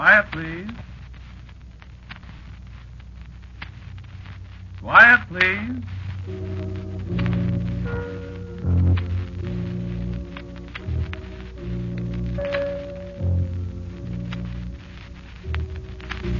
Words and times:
Quiet, 0.00 0.24
please. 0.32 0.70
Quiet, 4.80 5.20
please. 5.28 5.82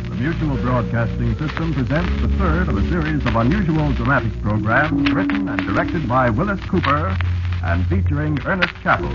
The 0.08 0.14
Mutual 0.14 0.56
Broadcasting 0.62 1.36
System 1.36 1.74
presents 1.74 2.22
the 2.22 2.28
third 2.38 2.70
of 2.70 2.78
a 2.78 2.88
series 2.88 3.26
of 3.26 3.36
unusual 3.36 3.92
dramatic 3.92 4.40
programs 4.40 5.12
written 5.12 5.50
and 5.50 5.60
directed 5.66 6.08
by 6.08 6.30
Willis 6.30 6.60
Cooper 6.60 7.14
and 7.62 7.86
featuring 7.88 8.38
Ernest 8.46 8.72
Chappell. 8.82 9.12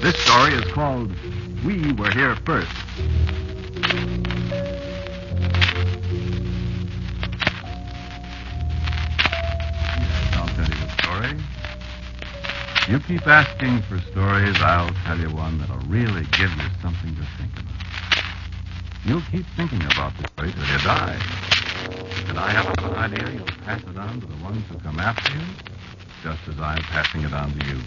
This 0.00 0.16
story 0.24 0.54
is 0.54 0.64
called 0.72 1.12
We 1.64 1.92
Were 1.92 2.10
Here 2.10 2.34
First. 2.44 3.35
You 12.88 13.00
keep 13.00 13.26
asking 13.26 13.82
for 13.82 13.98
stories, 14.12 14.54
I'll 14.60 14.94
tell 15.02 15.18
you 15.18 15.28
one 15.34 15.58
that'll 15.58 15.76
really 15.88 16.22
give 16.38 16.54
you 16.54 16.68
something 16.80 17.16
to 17.16 17.26
think 17.36 17.50
about. 17.58 17.66
You'll 19.04 19.26
keep 19.32 19.44
thinking 19.56 19.82
about 19.82 20.12
the 20.16 20.28
story 20.28 20.52
till 20.52 20.62
you 20.62 20.78
die. 20.84 21.18
And 22.28 22.38
I 22.38 22.48
have 22.50 22.78
an 22.78 22.94
idea 22.94 23.28
you'll 23.32 23.58
pass 23.66 23.82
it 23.82 23.96
on 23.98 24.20
to 24.20 24.26
the 24.26 24.36
ones 24.36 24.62
who 24.70 24.78
come 24.78 25.00
after 25.00 25.32
you, 25.34 25.42
just 26.22 26.38
as 26.46 26.60
I'm 26.60 26.80
passing 26.84 27.22
it 27.22 27.32
on 27.32 27.50
to 27.58 27.66
you. 27.66 27.80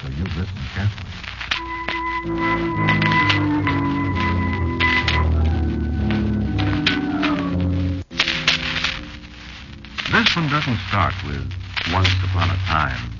So 0.00 0.08
you 0.08 0.24
listen 0.24 0.56
carefully. 0.72 1.12
This 10.12 10.34
one 10.34 10.48
doesn't 10.48 10.78
start 10.88 11.14
with 11.26 11.52
once 11.92 12.08
upon 12.24 12.48
a 12.48 12.56
time. 12.64 13.15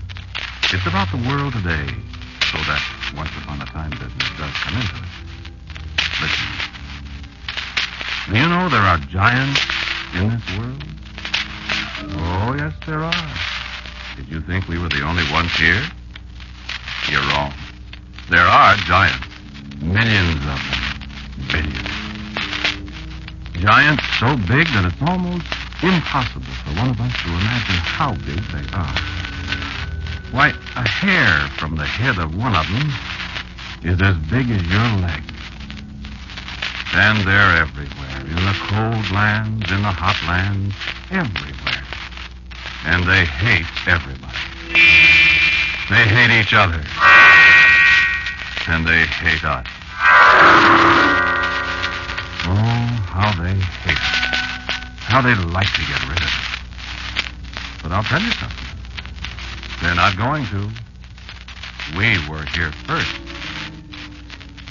It's 0.73 0.85
about 0.85 1.09
the 1.13 1.29
world 1.29 1.53
today, 1.53 1.87
so 2.51 2.59
that 2.67 2.83
once 3.17 3.31
upon 3.39 3.63
a 3.63 3.67
time 3.67 3.91
business 3.91 4.31
does 4.37 4.51
come 4.67 4.75
into 4.75 4.97
it. 4.97 5.07
Listen. 6.21 6.49
Do 8.27 8.37
you 8.37 8.49
know 8.49 8.69
there 8.69 8.83
are 8.83 8.99
giants 9.07 9.61
in 10.19 10.29
this 10.29 10.59
world? 10.59 10.83
Oh, 12.19 12.57
yes, 12.59 12.75
there 12.85 12.99
are. 12.99 13.31
Did 14.17 14.29
you 14.29 14.41
think 14.41 14.67
we 14.67 14.77
were 14.77 14.89
the 14.89 15.03
only 15.03 15.23
ones 15.31 15.53
here? 15.53 15.83
You're 17.09 17.23
wrong. 17.31 17.55
There 18.29 18.45
are 18.45 18.75
giants. 18.91 19.25
Millions 19.81 20.35
of 20.35 20.59
them. 20.67 20.83
Billions. 21.47 21.95
Giants 23.63 24.03
so 24.19 24.35
big 24.51 24.67
that 24.75 24.85
it's 24.85 25.01
almost 25.01 25.47
impossible 25.81 26.53
for 26.67 26.75
one 26.75 26.91
of 26.91 27.01
us 27.01 27.13
to 27.23 27.29
imagine 27.29 27.81
how 27.87 28.13
big 28.27 28.43
they 28.51 28.67
are. 28.75 29.16
Why, 30.37 30.53
a 30.77 30.87
hair 30.87 31.49
from 31.57 31.77
the 31.77 31.87
head 31.87 32.19
of 32.19 32.37
one 32.37 32.55
of 32.55 32.69
them 32.69 32.93
is 33.81 33.97
as 34.03 34.19
big 34.29 34.45
as 34.53 34.61
your 34.69 34.91
leg. 35.01 35.25
And 36.93 37.25
they're 37.25 37.57
everywhere, 37.57 38.21
in 38.21 38.45
the 38.45 38.53
cold 38.69 39.11
lands, 39.17 39.65
in 39.73 39.81
the 39.81 39.89
hot 39.89 40.21
lands, 40.29 40.77
everywhere. 41.09 41.81
And 42.85 43.09
they 43.09 43.25
hate 43.25 43.65
everybody. 43.89 44.37
They 45.89 46.05
hate 46.05 46.39
each 46.39 46.53
other. 46.53 46.85
And 48.69 48.87
they 48.87 49.09
hate 49.09 49.43
us. 49.43 49.65
Oh, 52.45 52.85
how 53.09 53.33
they 53.41 53.57
hate 53.57 53.97
us. 53.97 54.21
How 55.01 55.23
they'd 55.23 55.49
like 55.49 55.73
to 55.73 55.81
get 55.81 56.03
rid 56.13 56.21
of 56.21 56.29
us. 56.29 56.61
But 57.83 57.93
I'll 57.93 58.05
tell 58.05 58.21
you 58.21 58.33
something. 58.33 58.66
They're 59.87 59.95
not 59.95 60.17
going 60.17 60.45
to. 60.47 60.69
We 61.97 62.19
were 62.29 62.45
here 62.47 62.73
first. 62.89 63.21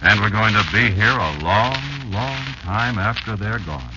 And 0.02 0.20
we're 0.20 0.30
going 0.30 0.54
to 0.54 0.66
be 0.74 0.92
here 0.92 1.10
a 1.10 1.40
long, 1.42 1.78
long 2.12 2.44
time 2.64 3.00
after 3.00 3.38
they're 3.38 3.60
gone. 3.60 3.94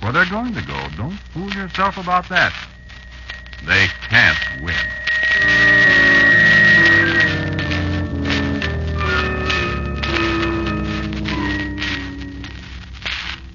For 0.00 0.12
they're 0.12 0.30
going 0.30 0.54
to 0.54 0.62
go. 0.62 0.86
Don't 0.96 1.18
fool 1.34 1.50
yourself 1.54 1.98
about 1.98 2.28
that. 2.28 2.54
They 3.66 3.88
can't 4.08 4.38
win. 4.62 4.76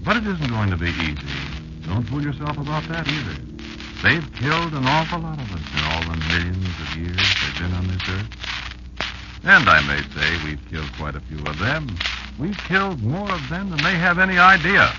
But 0.03 0.18
it 0.18 0.28
isn't 0.28 0.50
going 0.50 0.69
to 0.69 0.78
be 0.78 0.90
easy. 0.90 1.16
Don't 1.88 2.03
fool 2.03 2.22
yourself 2.22 2.57
about 2.57 2.84
that 2.90 3.07
either. 3.07 3.55
They've 4.06 4.34
killed 4.36 4.72
an 4.74 4.86
awful 4.86 5.18
lot 5.18 5.40
of 5.40 5.52
us 5.52 5.62
in 5.74 5.84
all 5.84 6.02
the 6.02 6.18
millions 6.28 6.68
of 6.80 6.96
years 6.96 7.18
they've 7.18 7.58
been 7.58 7.74
on 7.74 7.88
this 7.88 8.08
earth. 8.08 8.30
And 9.44 9.68
I 9.68 9.82
may 9.82 10.00
say 10.14 10.44
we've 10.46 10.64
killed 10.70 10.94
quite 10.96 11.16
a 11.16 11.22
few 11.22 11.40
of 11.40 11.58
them. 11.58 11.88
We've 12.38 12.56
killed 12.56 13.02
more 13.02 13.32
of 13.32 13.50
them 13.50 13.72
than 13.72 13.80
they 13.80 13.96
have 13.96 14.20
any 14.20 14.38
idea. 14.38 14.94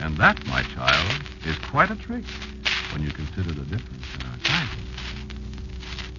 And 0.00 0.18
that, 0.18 0.44
my 0.48 0.62
child, 0.64 1.22
is 1.46 1.56
quite 1.70 1.90
a 1.90 1.96
trick 1.96 2.24
when 2.92 3.02
you 3.02 3.10
consider 3.10 3.54
the 3.54 3.64
difference 3.64 4.04
in 4.20 4.26
our 4.26 4.38
sizes. 4.44 4.84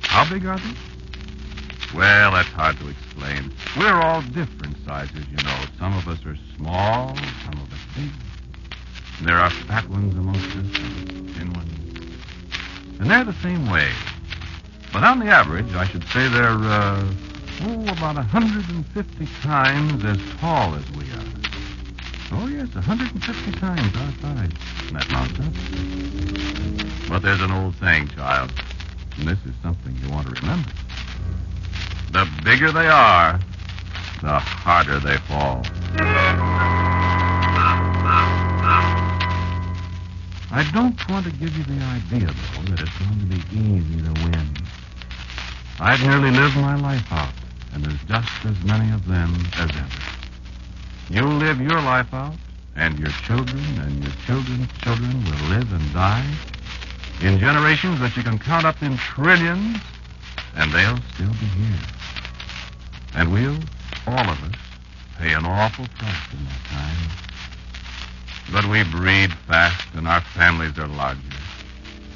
How 0.01 0.27
big 0.27 0.43
are 0.47 0.57
they? 0.57 0.73
Well, 1.95 2.31
that's 2.31 2.49
hard 2.49 2.77
to 2.77 2.87
explain. 2.87 3.51
We're 3.77 4.01
all 4.01 4.23
different 4.23 4.75
sizes, 4.87 5.23
you 5.29 5.37
know. 5.43 5.65
Some 5.77 5.95
of 5.95 6.07
us 6.07 6.25
are 6.25 6.37
small, 6.57 7.15
some 7.45 7.61
of 7.61 7.71
us 7.71 7.79
big. 7.95 8.09
There 9.23 9.37
are 9.37 9.51
fat 9.51 9.87
ones 9.87 10.15
amongst 10.15 10.47
us, 10.57 10.65
thin 11.37 11.53
ones. 11.53 11.71
And 12.99 13.09
they're 13.09 13.23
the 13.23 13.33
same 13.33 13.69
way. 13.69 13.91
But 14.91 15.03
on 15.03 15.19
the 15.19 15.27
average, 15.27 15.73
I 15.75 15.85
should 15.85 16.03
say 16.05 16.27
they're, 16.27 16.49
uh, 16.49 17.13
oh, 17.61 17.83
about 17.83 18.15
150 18.15 19.27
times 19.43 20.03
as 20.05 20.17
tall 20.39 20.73
as 20.73 20.89
we 20.91 21.03
are. 21.03 21.31
Oh, 22.33 22.47
yes, 22.47 22.73
150 22.73 23.51
times 23.59 23.95
our 23.95 24.11
size. 24.21 24.51
Isn't 24.85 24.97
that 24.97 25.11
nonsense? 25.11 25.57
But 27.07 27.21
there's 27.21 27.41
an 27.41 27.51
old 27.51 27.75
saying, 27.75 28.07
child, 28.07 28.51
and 29.19 29.27
this 29.27 29.37
is 29.45 29.53
something 29.61 29.95
you 30.01 30.09
want 30.09 30.33
to 30.33 30.41
remember. 30.41 30.71
The 32.11 32.27
bigger 32.43 32.71
they 32.71 32.87
are, 32.87 33.39
the 34.21 34.39
harder 34.39 34.99
they 34.99 35.17
fall. 35.17 35.63
I 40.53 40.69
don't 40.71 41.09
want 41.09 41.25
to 41.25 41.31
give 41.31 41.57
you 41.57 41.63
the 41.63 41.81
idea, 41.85 42.27
though, 42.27 42.61
that 42.71 42.81
it's 42.81 42.97
going 42.99 43.19
to 43.19 43.25
be 43.25 43.57
easy 43.57 44.01
to 44.03 44.11
win. 44.25 44.49
I've 45.79 46.01
nearly 46.05 46.29
lived 46.29 46.57
my 46.57 46.75
life 46.75 47.09
out, 47.09 47.33
and 47.73 47.85
there's 47.85 48.03
just 48.03 48.45
as 48.45 48.61
many 48.65 48.91
of 48.93 49.07
them 49.07 49.33
as 49.53 49.69
ever. 49.69 49.87
You'll 51.09 51.37
live 51.37 51.61
your 51.61 51.81
life 51.81 52.13
out, 52.13 52.35
and 52.75 52.99
your 52.99 53.11
children 53.23 53.63
and 53.79 54.03
your 54.03 54.13
children's 54.25 54.67
children 54.81 55.23
will 55.23 55.57
live 55.57 55.71
and 55.71 55.93
die 55.93 56.29
in 57.21 57.39
generations 57.39 57.99
that 58.01 58.17
you 58.17 58.23
can 58.23 58.37
count 58.37 58.65
up 58.65 58.81
in 58.83 58.97
trillions, 58.97 59.77
and 60.55 60.71
they'll 60.73 60.99
still 61.13 61.31
be 61.39 61.45
here. 61.45 61.79
And 63.15 63.31
we'll, 63.31 63.57
all 64.05 64.29
of 64.29 64.43
us, 64.43 64.55
pay 65.17 65.33
an 65.33 65.45
awful 65.45 65.85
price 65.97 66.33
in 66.33 66.43
that 66.43 66.63
time. 66.65 67.30
But 68.51 68.65
we 68.65 68.83
breed 68.83 69.31
fast, 69.47 69.87
and 69.95 70.07
our 70.07 70.21
families 70.21 70.77
are 70.77 70.87
larger. 70.87 71.21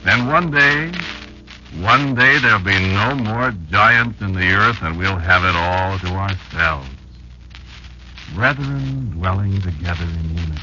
Then 0.03 0.27
one 0.27 0.51
day, 0.51 0.91
one 1.79 2.13
day 2.13 2.39
there'll 2.39 2.59
be 2.59 2.77
no 2.93 3.15
more 3.15 3.51
giants 3.71 4.21
in 4.21 4.33
the 4.33 4.53
earth, 4.53 4.81
and 4.81 4.97
we'll 4.97 5.17
have 5.17 5.45
it 5.45 5.55
all 5.55 5.97
to 5.99 6.07
ourselves. 6.07 6.89
Brethren 8.33 9.11
dwelling 9.11 9.61
together 9.61 10.03
in 10.03 10.37
unity. 10.37 10.61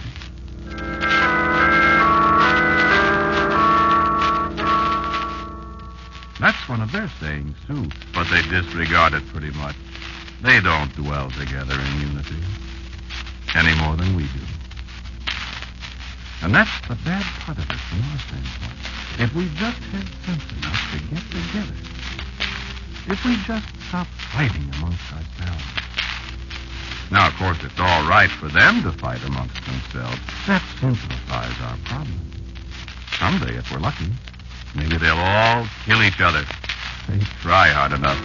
That's 6.39 6.69
one 6.69 6.83
of 6.83 6.93
their 6.93 7.09
sayings, 7.21 7.57
too, 7.67 7.89
but 8.13 8.29
they 8.29 8.43
disregard 8.43 9.15
it 9.15 9.27
pretty 9.29 9.53
much. 9.53 9.77
They 10.43 10.61
don't 10.61 10.95
dwell 10.97 11.31
together 11.31 11.75
in 11.75 12.01
unity 12.01 12.43
any 13.55 13.75
more 13.81 13.97
than 13.97 14.17
we 14.17 14.25
do. 14.25 14.52
And 16.43 16.55
that's 16.55 16.89
the 16.89 16.97
bad 17.05 17.23
part 17.41 17.59
of 17.59 17.71
it 17.71 17.77
from 17.77 18.03
our 18.11 18.19
standpoint. 18.19 18.73
If 19.19 19.35
we 19.35 19.49
just 19.55 19.79
had 19.95 20.09
sense 20.27 20.43
enough 20.59 20.83
to 20.91 20.99
get 21.15 21.23
together, 21.31 21.77
if 23.07 23.25
we 23.25 23.37
just 23.47 23.67
stop 23.89 24.07
fighting 24.35 24.69
amongst 24.75 25.05
ourselves. 25.13 25.65
Now, 27.13 27.29
of 27.29 27.35
course, 27.37 27.59
it's 27.63 27.79
all 27.79 28.09
right 28.09 28.31
for 28.31 28.49
them 28.49 28.83
to 28.83 28.91
fight 28.91 29.23
amongst 29.25 29.55
themselves. 29.67 30.19
That 30.47 30.63
simplifies 30.81 31.55
our 31.63 31.77
problem. 31.85 32.19
Someday, 33.19 33.57
if 33.57 33.71
we're 33.71 33.79
lucky, 33.79 34.11
maybe 34.75 34.97
they'll 34.97 35.15
all 35.15 35.67
kill 35.85 36.03
each 36.03 36.21
other. 36.21 36.45
They 37.09 37.19
try 37.41 37.69
hard 37.69 37.93
enough. 37.93 38.19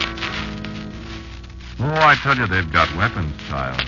Oh, 1.79 1.93
I 1.93 2.15
tell 2.15 2.35
you, 2.35 2.47
they've 2.47 2.71
got 2.71 2.95
weapons, 2.95 3.35
child. 3.49 3.83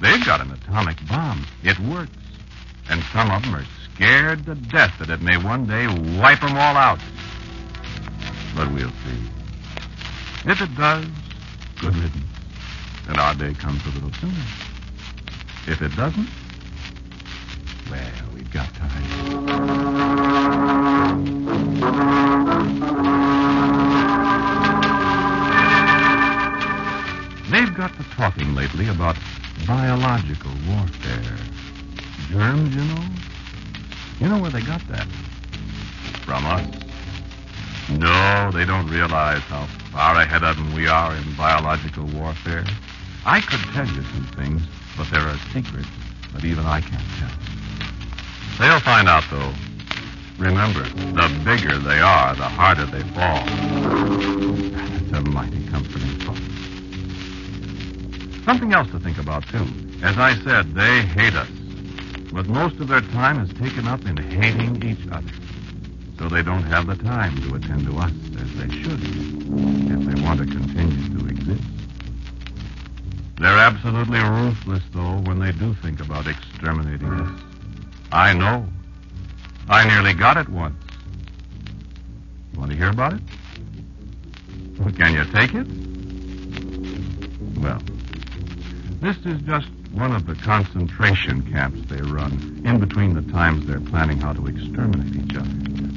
They've 0.00 0.24
got 0.26 0.40
an 0.40 0.50
atomic 0.50 0.96
bomb. 1.08 1.46
It 1.62 1.78
works. 1.78 2.10
And 2.88 3.02
some 3.12 3.30
of 3.30 3.42
them 3.42 3.54
are 3.54 3.64
scared 3.94 4.44
to 4.46 4.54
death 4.54 4.94
that 4.98 5.10
it 5.10 5.22
may 5.22 5.36
one 5.36 5.66
day 5.66 5.86
wipe 6.18 6.40
them 6.40 6.56
all 6.56 6.76
out. 6.76 7.00
But 8.54 8.72
we'll 8.72 8.90
see. 8.90 9.30
If 10.44 10.60
it 10.60 10.74
does, 10.76 11.06
good 11.80 11.94
riddance. 11.94 12.24
And 13.08 13.18
our 13.18 13.34
day 13.34 13.54
comes 13.54 13.84
a 13.86 13.90
little 13.90 14.12
sooner. 14.14 14.44
If 15.66 15.80
it 15.80 15.94
doesn't, 15.96 16.28
well, 17.90 18.10
we've 18.34 18.50
got 18.52 18.68
time. 18.74 18.92
They've 27.50 27.74
got 27.74 27.94
to 27.96 28.02
talking 28.16 28.54
lately 28.54 28.88
about 28.88 29.16
biological 29.66 30.52
warfare. 30.66 31.36
Germs, 32.32 32.74
you 32.74 32.82
know? 32.82 33.04
You 34.18 34.28
know 34.28 34.40
where 34.40 34.50
they 34.50 34.62
got 34.62 34.80
that? 34.88 35.06
From 36.24 36.46
us. 36.46 36.66
No, 37.90 38.50
they 38.50 38.64
don't 38.64 38.88
realize 38.88 39.42
how 39.42 39.66
far 39.92 40.18
ahead 40.18 40.42
of 40.42 40.56
them 40.56 40.72
we 40.72 40.88
are 40.88 41.14
in 41.14 41.34
biological 41.34 42.06
warfare. 42.06 42.64
I 43.26 43.42
could 43.42 43.60
tell 43.74 43.86
you 43.86 44.02
some 44.02 44.26
things, 44.34 44.62
but 44.96 45.10
there 45.10 45.20
are 45.20 45.36
secrets 45.52 45.90
that 46.32 46.42
even 46.42 46.64
I 46.64 46.80
can't 46.80 47.04
tell. 47.18 47.28
They'll 48.58 48.80
find 48.80 49.10
out, 49.10 49.24
though. 49.30 49.52
Remember, 50.38 50.84
the 50.84 51.28
bigger 51.44 51.76
they 51.76 52.00
are, 52.00 52.34
the 52.34 52.44
harder 52.44 52.86
they 52.86 53.02
fall. 53.12 53.44
That's 54.72 55.12
a 55.12 55.20
mighty 55.20 55.68
comforting 55.68 56.18
thought. 56.20 56.40
Something 58.46 58.72
else 58.72 58.90
to 58.92 58.98
think 59.00 59.18
about, 59.18 59.46
too. 59.48 59.66
As 60.02 60.16
I 60.16 60.34
said, 60.42 60.74
they 60.74 61.02
hate 61.02 61.34
us. 61.34 61.50
But 62.32 62.46
most 62.48 62.80
of 62.80 62.88
their 62.88 63.02
time 63.02 63.40
is 63.40 63.52
taken 63.58 63.86
up 63.86 64.06
in 64.06 64.16
hating 64.16 64.82
each 64.82 65.06
other. 65.10 65.30
So 66.18 66.28
they 66.28 66.42
don't 66.42 66.62
have 66.62 66.86
the 66.86 66.96
time 66.96 67.36
to 67.42 67.54
attend 67.56 67.84
to 67.86 67.98
us 67.98 68.12
as 68.40 68.54
they 68.54 68.74
should 68.74 69.02
if 69.02 70.06
they 70.06 70.22
want 70.22 70.40
to 70.40 70.46
continue 70.46 71.18
to 71.18 71.28
exist. 71.28 71.62
They're 73.38 73.58
absolutely 73.58 74.20
ruthless, 74.20 74.82
though, 74.92 75.18
when 75.24 75.40
they 75.40 75.52
do 75.52 75.74
think 75.74 76.00
about 76.00 76.26
exterminating 76.26 77.08
us. 77.08 77.40
I 78.12 78.32
know. 78.32 78.66
I 79.68 79.86
nearly 79.86 80.14
got 80.14 80.36
it 80.36 80.48
once. 80.48 80.76
Want 82.54 82.70
to 82.70 82.76
hear 82.76 82.90
about 82.90 83.14
it? 83.14 83.20
Can 84.96 85.14
you 85.14 85.24
take 85.32 85.54
it? 85.54 85.66
Well, 87.60 87.80
this 89.00 89.16
is 89.26 89.40
just 89.42 89.68
one 89.92 90.12
of 90.12 90.26
the 90.26 90.34
concentration 90.34 91.42
camps 91.52 91.80
they 91.88 92.00
run 92.00 92.62
in 92.64 92.80
between 92.80 93.14
the 93.14 93.32
times 93.32 93.66
they're 93.66 93.80
planning 93.80 94.18
how 94.18 94.32
to 94.32 94.46
exterminate 94.46 95.14
each 95.24 95.36
other. 95.36 95.48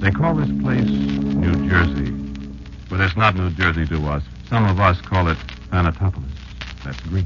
They 0.02 0.12
call 0.12 0.36
this 0.36 0.50
place 0.62 0.90
New 0.90 1.70
Jersey. 1.70 2.12
But 2.90 3.00
it's 3.00 3.16
not 3.16 3.36
New 3.36 3.50
Jersey 3.52 3.86
to 3.88 4.08
us. 4.08 4.24
Some 4.50 4.66
of 4.66 4.80
us 4.80 5.00
call 5.02 5.30
it 5.30 5.38
Thanatopolis. 5.72 6.30
That's 6.84 7.00
Greek. 7.02 7.26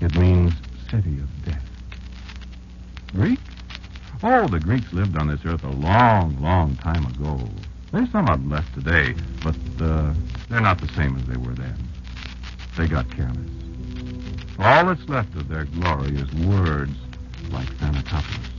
It 0.00 0.16
means 0.16 0.52
city 0.88 1.18
of 1.18 1.44
death. 1.44 1.62
Greek? 3.12 3.40
Oh, 4.22 4.46
the 4.46 4.60
Greeks 4.60 4.92
lived 4.92 5.16
on 5.18 5.28
this 5.28 5.40
earth 5.44 5.64
a 5.64 5.70
long, 5.70 6.40
long 6.40 6.76
time 6.76 7.06
ago. 7.06 7.40
There's 7.92 8.10
some 8.12 8.28
of 8.28 8.40
them 8.40 8.50
left 8.50 8.72
today, 8.74 9.14
but 9.42 9.56
uh, 9.80 10.14
they're 10.48 10.60
not 10.60 10.80
the 10.80 10.88
same 10.94 11.16
as 11.16 11.24
they 11.24 11.36
were 11.36 11.54
then. 11.54 11.76
They 12.76 12.86
got 12.86 13.10
careless. 13.10 13.59
All 14.62 14.84
that's 14.84 15.08
left 15.08 15.34
of 15.36 15.48
their 15.48 15.64
glory 15.64 16.16
is 16.16 16.30
words 16.34 16.92
like 17.50 17.66
Thanatopolis. 17.78 18.50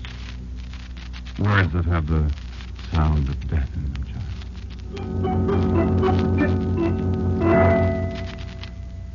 Words 1.37 1.73
that 1.73 1.85
have 1.85 2.07
the 2.07 2.33
sound 2.91 3.29
of 3.29 3.47
death 3.47 3.69
in 3.75 3.93
them, 3.93 4.03
child. 4.09 4.31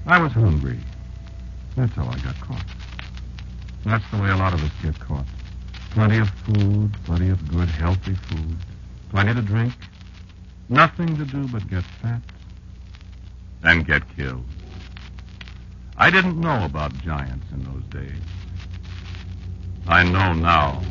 I 0.06 0.22
was 0.22 0.30
hungry. 0.30 0.78
That's 1.74 1.92
how 1.94 2.06
I 2.06 2.18
got 2.18 2.38
caught. 2.40 2.64
That's 3.84 4.08
the 4.12 4.18
way 4.22 4.30
a 4.30 4.36
lot 4.36 4.54
of 4.54 4.62
us 4.62 4.70
get 4.80 4.96
caught. 5.00 5.26
Plenty 5.90 6.18
of 6.18 6.30
food, 6.30 6.96
plenty 7.04 7.30
of 7.30 7.48
good, 7.50 7.68
healthy 7.68 8.14
food, 8.14 8.56
plenty 9.10 9.34
to 9.34 9.42
drink, 9.42 9.74
nothing 10.68 11.16
to 11.16 11.24
do 11.24 11.48
but 11.48 11.68
get 11.68 11.82
fat 12.00 12.22
and 13.64 13.84
get 13.84 14.08
killed. 14.16 14.44
I 15.98 16.10
didn't 16.10 16.38
know 16.38 16.62
about 16.64 16.92
giants 16.98 17.46
in 17.52 17.64
those 17.64 17.82
days. 17.84 18.20
I 19.88 20.02
know 20.02 20.34
now. 20.34 20.82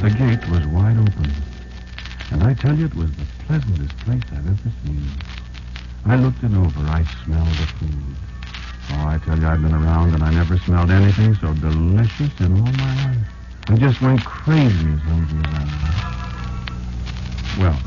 The 0.00 0.10
gate 0.10 0.48
was 0.48 0.64
wide 0.68 0.96
open, 0.96 1.32
and 2.30 2.44
I 2.44 2.54
tell 2.54 2.76
you, 2.76 2.86
it 2.86 2.94
was 2.94 3.10
the 3.16 3.26
pleasantest 3.46 3.96
place 3.98 4.22
I've 4.30 4.46
ever 4.46 4.70
seen. 4.84 5.02
I 6.06 6.14
looked 6.14 6.44
it 6.44 6.54
over. 6.54 6.80
I 6.88 7.04
smelled 7.24 7.48
the 7.48 7.66
food. 7.66 8.16
Oh, 8.92 9.08
I 9.08 9.18
tell 9.24 9.36
you, 9.36 9.48
I've 9.48 9.60
been 9.60 9.74
around 9.74 10.14
and 10.14 10.22
I 10.22 10.30
never 10.30 10.56
smelled 10.58 10.90
anything 10.90 11.34
so 11.34 11.52
delicious 11.54 12.30
in 12.38 12.52
all 12.52 12.72
my 12.74 12.94
life. 13.06 13.26
I 13.68 13.76
just 13.76 14.00
went 14.00 14.24
crazy 14.24 14.92
as 14.92 15.00
hungry 15.00 15.40
as 15.40 15.54
I 15.54 15.64
was. 17.58 17.58
Well, 17.58 17.78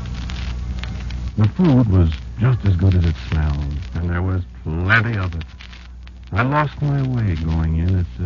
the 1.38 1.48
food 1.54 1.88
was 1.90 2.10
just 2.38 2.64
as 2.64 2.76
good 2.76 2.94
as 2.94 3.04
it 3.04 3.14
smelled, 3.30 3.74
and 3.94 4.10
there 4.10 4.22
was 4.22 4.42
plenty 4.62 5.16
of 5.18 5.34
it. 5.34 5.44
I 6.32 6.42
lost 6.42 6.80
my 6.80 7.02
way 7.02 7.34
going 7.36 7.78
in. 7.78 7.98
It's 7.98 8.18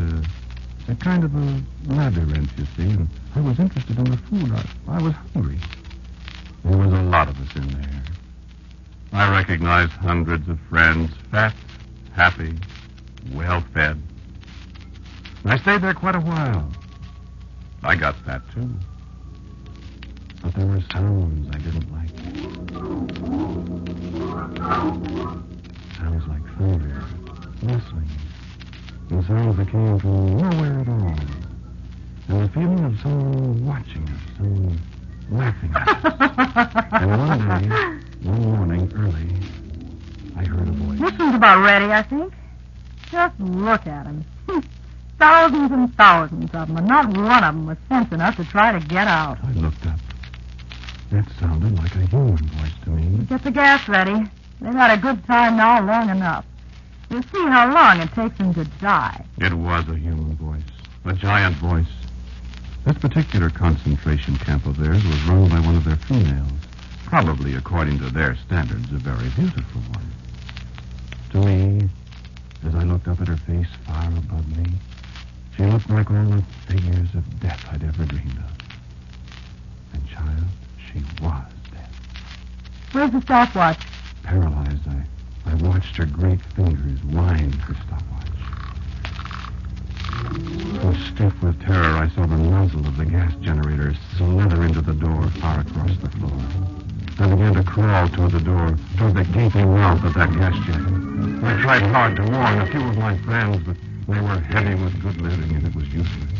a, 0.88 0.92
a 0.92 0.96
kind 0.96 1.24
of 1.24 1.34
a 1.34 1.62
labyrinth, 1.86 2.52
you 2.58 2.66
see, 2.76 2.90
and 2.90 3.08
I 3.34 3.40
was 3.40 3.58
interested 3.58 3.98
in 3.98 4.04
the 4.04 4.16
food. 4.16 4.52
I, 4.52 4.96
I 4.96 5.02
was 5.02 5.14
hungry. 5.32 5.58
There 6.64 6.78
was 6.78 6.92
a 6.92 7.02
lot 7.02 7.28
of 7.28 7.40
us 7.40 7.56
in 7.56 7.68
there. 7.68 8.02
I 9.12 9.30
recognized 9.30 9.92
hundreds 9.92 10.48
of 10.48 10.58
friends, 10.68 11.10
fat, 11.30 11.54
happy, 12.12 12.54
well 13.32 13.64
fed. 13.72 14.00
I 15.44 15.58
stayed 15.58 15.82
there 15.82 15.94
quite 15.94 16.16
a 16.16 16.20
while. 16.20 16.70
I 17.82 17.94
got 17.94 18.16
fat, 18.24 18.42
too. 18.52 18.68
But 20.42 20.54
there 20.54 20.66
were 20.66 20.80
sounds 20.92 21.48
I 21.54 21.58
didn't 21.58 21.92
like. 21.92 21.95
Sounds 25.96 26.28
like 26.28 26.46
thunder, 26.56 27.04
rustling, 27.64 28.08
and 29.10 29.24
sounds 29.26 29.56
that 29.56 29.68
came 29.68 29.98
from 29.98 30.36
nowhere 30.36 30.80
at 30.80 30.88
all. 30.88 31.16
And 32.28 32.44
the 32.44 32.48
feeling 32.54 32.84
of 32.84 33.00
someone 33.00 33.66
watching 33.66 34.08
us, 34.08 34.20
someone 34.36 34.80
laughing 35.30 35.72
at 35.74 35.88
us. 35.88 36.86
and 36.92 37.10
one 37.10 37.40
day, 37.60 37.68
one 38.28 38.42
morning 38.42 38.92
early, 38.94 39.34
I 40.36 40.44
heard 40.44 40.68
a 40.68 40.72
voice. 40.72 41.00
This 41.00 41.18
one's 41.18 41.34
about 41.34 41.64
ready, 41.64 41.86
I 41.86 42.02
think. 42.02 42.34
Just 43.10 43.40
look 43.40 43.84
at 43.88 44.06
him. 44.06 44.24
thousands 45.18 45.72
and 45.72 45.92
thousands 45.96 46.54
of 46.54 46.68
them, 46.68 46.76
and 46.76 46.86
not 46.86 47.08
one 47.08 47.42
of 47.42 47.52
them 47.52 47.66
was 47.66 47.78
sense 47.88 48.12
enough 48.12 48.36
to 48.36 48.44
try 48.44 48.78
to 48.78 48.86
get 48.86 49.08
out. 49.08 49.38
I 49.42 49.50
looked 49.52 49.84
up. 49.86 49.98
That 51.10 51.26
sounded 51.38 51.76
like 51.78 51.94
a 51.94 52.06
human 52.06 52.36
voice 52.36 52.72
to 52.84 52.90
me. 52.90 53.24
Get 53.26 53.44
the 53.44 53.50
gas 53.50 53.88
ready. 53.88 54.24
They've 54.60 54.72
had 54.72 54.98
a 54.98 55.00
good 55.00 55.24
time 55.26 55.56
now 55.56 55.84
long 55.84 56.10
enough. 56.10 56.44
You'll 57.10 57.22
see 57.22 57.46
how 57.46 57.72
long 57.72 58.00
it 58.00 58.12
takes 58.12 58.36
them 58.38 58.52
to 58.54 58.64
die. 58.80 59.24
It 59.38 59.52
was 59.52 59.88
a 59.88 59.96
human 59.96 60.34
voice, 60.36 60.62
a 61.04 61.12
giant 61.12 61.56
voice. 61.56 61.86
This 62.84 62.98
particular 62.98 63.50
concentration 63.50 64.36
camp 64.36 64.66
of 64.66 64.76
theirs 64.76 65.04
was 65.04 65.22
run 65.24 65.48
by 65.48 65.60
one 65.60 65.76
of 65.76 65.84
their 65.84 65.96
females, 65.96 66.50
probably 67.04 67.54
according 67.54 67.98
to 68.00 68.10
their 68.10 68.36
standards, 68.36 68.90
a 68.90 68.96
very 68.96 69.28
beautiful 69.30 69.80
one. 69.92 70.10
To 71.30 71.38
me, 71.46 71.88
as 72.64 72.74
I 72.74 72.82
looked 72.82 73.06
up 73.06 73.20
at 73.20 73.28
her 73.28 73.36
face 73.36 73.68
far 73.86 74.08
above 74.08 74.56
me, 74.56 74.66
she 75.56 75.64
looked 75.64 75.88
like 75.88 76.10
all 76.10 76.24
the 76.24 76.42
figures 76.66 77.14
of 77.14 77.40
death 77.40 77.64
I'd 77.70 77.84
ever 77.84 78.04
dreamed 78.04 78.38
of. 78.38 78.50
And, 79.94 80.08
child, 80.08 80.44
she 80.96 81.24
was 81.24 81.44
dead. 81.72 81.88
Where's 82.92 83.10
the 83.12 83.20
stopwatch? 83.22 83.86
Paralyzed, 84.22 84.88
I, 84.88 85.04
I 85.50 85.54
watched 85.56 85.96
her 85.96 86.06
great 86.06 86.40
fingers 86.54 87.02
wind 87.04 87.54
her 87.56 87.74
stopwatch. 87.86 88.26
So 90.80 90.92
stiff 91.14 91.42
with 91.42 91.60
terror, 91.62 91.96
I 91.96 92.08
saw 92.08 92.26
the 92.26 92.36
nozzle 92.36 92.86
of 92.86 92.96
the 92.96 93.04
gas 93.04 93.34
generator 93.36 93.94
slither 94.16 94.64
into 94.64 94.80
the 94.80 94.94
door 94.94 95.28
far 95.40 95.60
across 95.60 95.96
the 95.98 96.10
floor. 96.10 96.40
I 97.18 97.28
began 97.28 97.54
to 97.54 97.62
crawl 97.62 98.08
toward 98.08 98.32
the 98.32 98.40
door, 98.40 98.76
toward 98.96 99.14
the 99.14 99.24
gaping 99.24 99.72
mouth 99.72 100.04
of 100.04 100.14
that 100.14 100.32
gas 100.32 100.54
jet. 100.66 100.80
I 101.44 101.62
tried 101.62 101.82
hard 101.82 102.16
to 102.16 102.22
warn 102.22 102.60
a 102.60 102.66
few 102.66 102.82
of 102.82 102.98
my 102.98 103.16
friends, 103.18 103.62
but 103.64 103.76
they 104.08 104.20
were 104.20 104.40
heavy 104.40 104.74
with 104.74 105.00
good 105.02 105.20
living, 105.20 105.56
and 105.56 105.66
it 105.66 105.74
was 105.74 105.88
useless. 105.88 106.30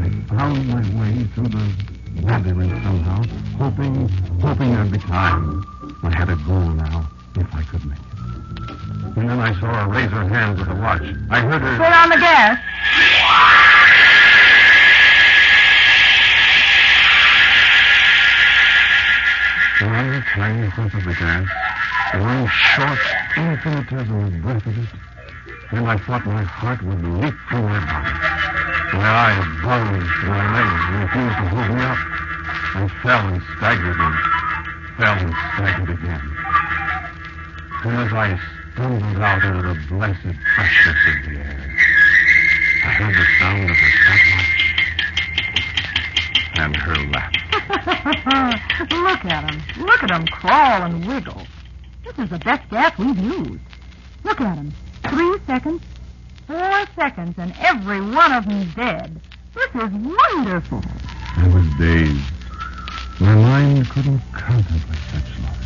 I 0.00 0.10
found 0.28 0.68
my 0.68 0.82
way 1.00 1.24
through 1.34 1.48
the 1.48 1.95
labyrinth 2.22 2.82
somehow, 2.82 3.22
hoping, 3.58 4.08
hoping 4.40 4.72
there'd 4.72 4.92
be 4.92 4.98
time. 4.98 5.64
I 6.02 6.10
had 6.14 6.28
a 6.28 6.36
goal 6.36 6.70
now, 6.70 7.08
If 7.36 7.54
I 7.54 7.62
could 7.62 7.84
make 7.84 7.98
it. 7.98 9.16
And 9.16 9.28
then 9.30 9.40
I 9.40 9.58
saw 9.58 9.84
her 9.84 9.92
raise 9.92 10.10
her 10.10 10.28
hand 10.28 10.58
with 10.58 10.68
a 10.68 10.74
watch. 10.74 11.02
I 11.30 11.40
heard 11.40 11.62
her. 11.62 11.76
Put 11.76 11.92
on 11.92 12.10
the 12.10 12.16
gas. 12.16 12.60
One 19.80 20.22
tiny 20.32 20.68
whiff 20.68 20.94
of 20.94 21.04
the 21.04 21.14
gas. 21.14 21.48
One 22.14 22.48
short, 22.48 22.98
infinitesimal 23.36 24.30
breath 24.42 24.66
of 24.66 24.78
it. 24.78 24.88
And 25.72 25.86
I 25.86 25.98
thought 25.98 26.24
my 26.24 26.42
heart 26.42 26.82
would 26.82 27.02
leap 27.02 27.34
from 27.48 27.64
my 27.64 27.80
body. 27.84 28.15
My 28.96 29.04
eyes 29.04 29.44
bulged, 29.62 30.24
my 30.24 30.40
legs 30.56 30.84
refused 31.04 31.36
to 31.36 31.44
hold 31.52 31.68
me 31.68 31.82
up. 31.84 32.00
I 32.74 32.88
fell 33.02 33.28
and 33.28 33.42
staggered 33.56 34.00
and 34.00 34.16
fell 34.96 35.18
and 35.18 35.34
staggered 35.52 35.90
again. 35.90 36.24
And 37.84 37.96
as 37.98 38.12
I 38.14 38.40
stumbled 38.72 39.18
out 39.22 39.44
into 39.44 39.62
the 39.68 39.74
blessed 39.88 40.36
freshness 40.54 40.96
of 41.08 41.16
the 41.28 41.36
air, 41.38 41.76
I 42.84 42.88
heard 42.88 43.14
the 43.14 43.26
sound 43.38 43.70
of 43.70 43.76
her 43.76 43.92
stopwatch 44.00 44.56
and 46.58 46.76
her 46.76 46.96
laugh. 47.12 47.32
Look 48.90 49.24
at 49.26 49.50
him. 49.50 49.84
Look 49.84 50.02
at 50.04 50.10
him 50.10 50.26
crawl 50.28 50.82
and 50.84 51.06
wiggle. 51.06 51.46
This 52.02 52.18
is 52.18 52.30
the 52.30 52.38
best 52.38 52.68
gas 52.70 52.96
we've 52.96 53.18
used. 53.18 53.60
Look 54.24 54.40
at 54.40 54.56
him. 54.56 54.72
Three 55.04 55.38
seconds, 55.46 55.82
four 56.46 56.86
seconds, 56.94 57.34
and 57.38 57.54
every 57.58 58.00
one 58.00 58.32
of 58.32 58.46
them 58.46 58.70
dead. 58.76 59.20
This 59.54 59.68
is 59.74 59.90
wonderful. 59.92 60.82
I 61.36 61.48
was 61.48 61.66
dazed. 61.78 62.20
My 63.20 63.34
mind 63.34 63.88
couldn't 63.90 64.20
contemplate 64.32 64.98
such 65.12 65.38
love. 65.42 65.56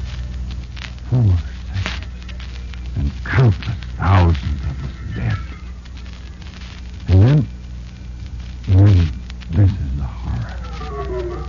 Four 1.11 1.37
seconds, 1.67 2.07
and 2.97 3.11
countless 3.25 3.77
thousands 3.97 4.63
of 4.63 4.85
us 4.85 5.15
dead. 5.17 5.39
And 7.09 7.23
then, 7.23 7.49
and 8.69 8.89
then 8.89 9.09
this 9.51 9.71
is 9.71 9.97
the 9.97 10.05
horror. 10.05 11.45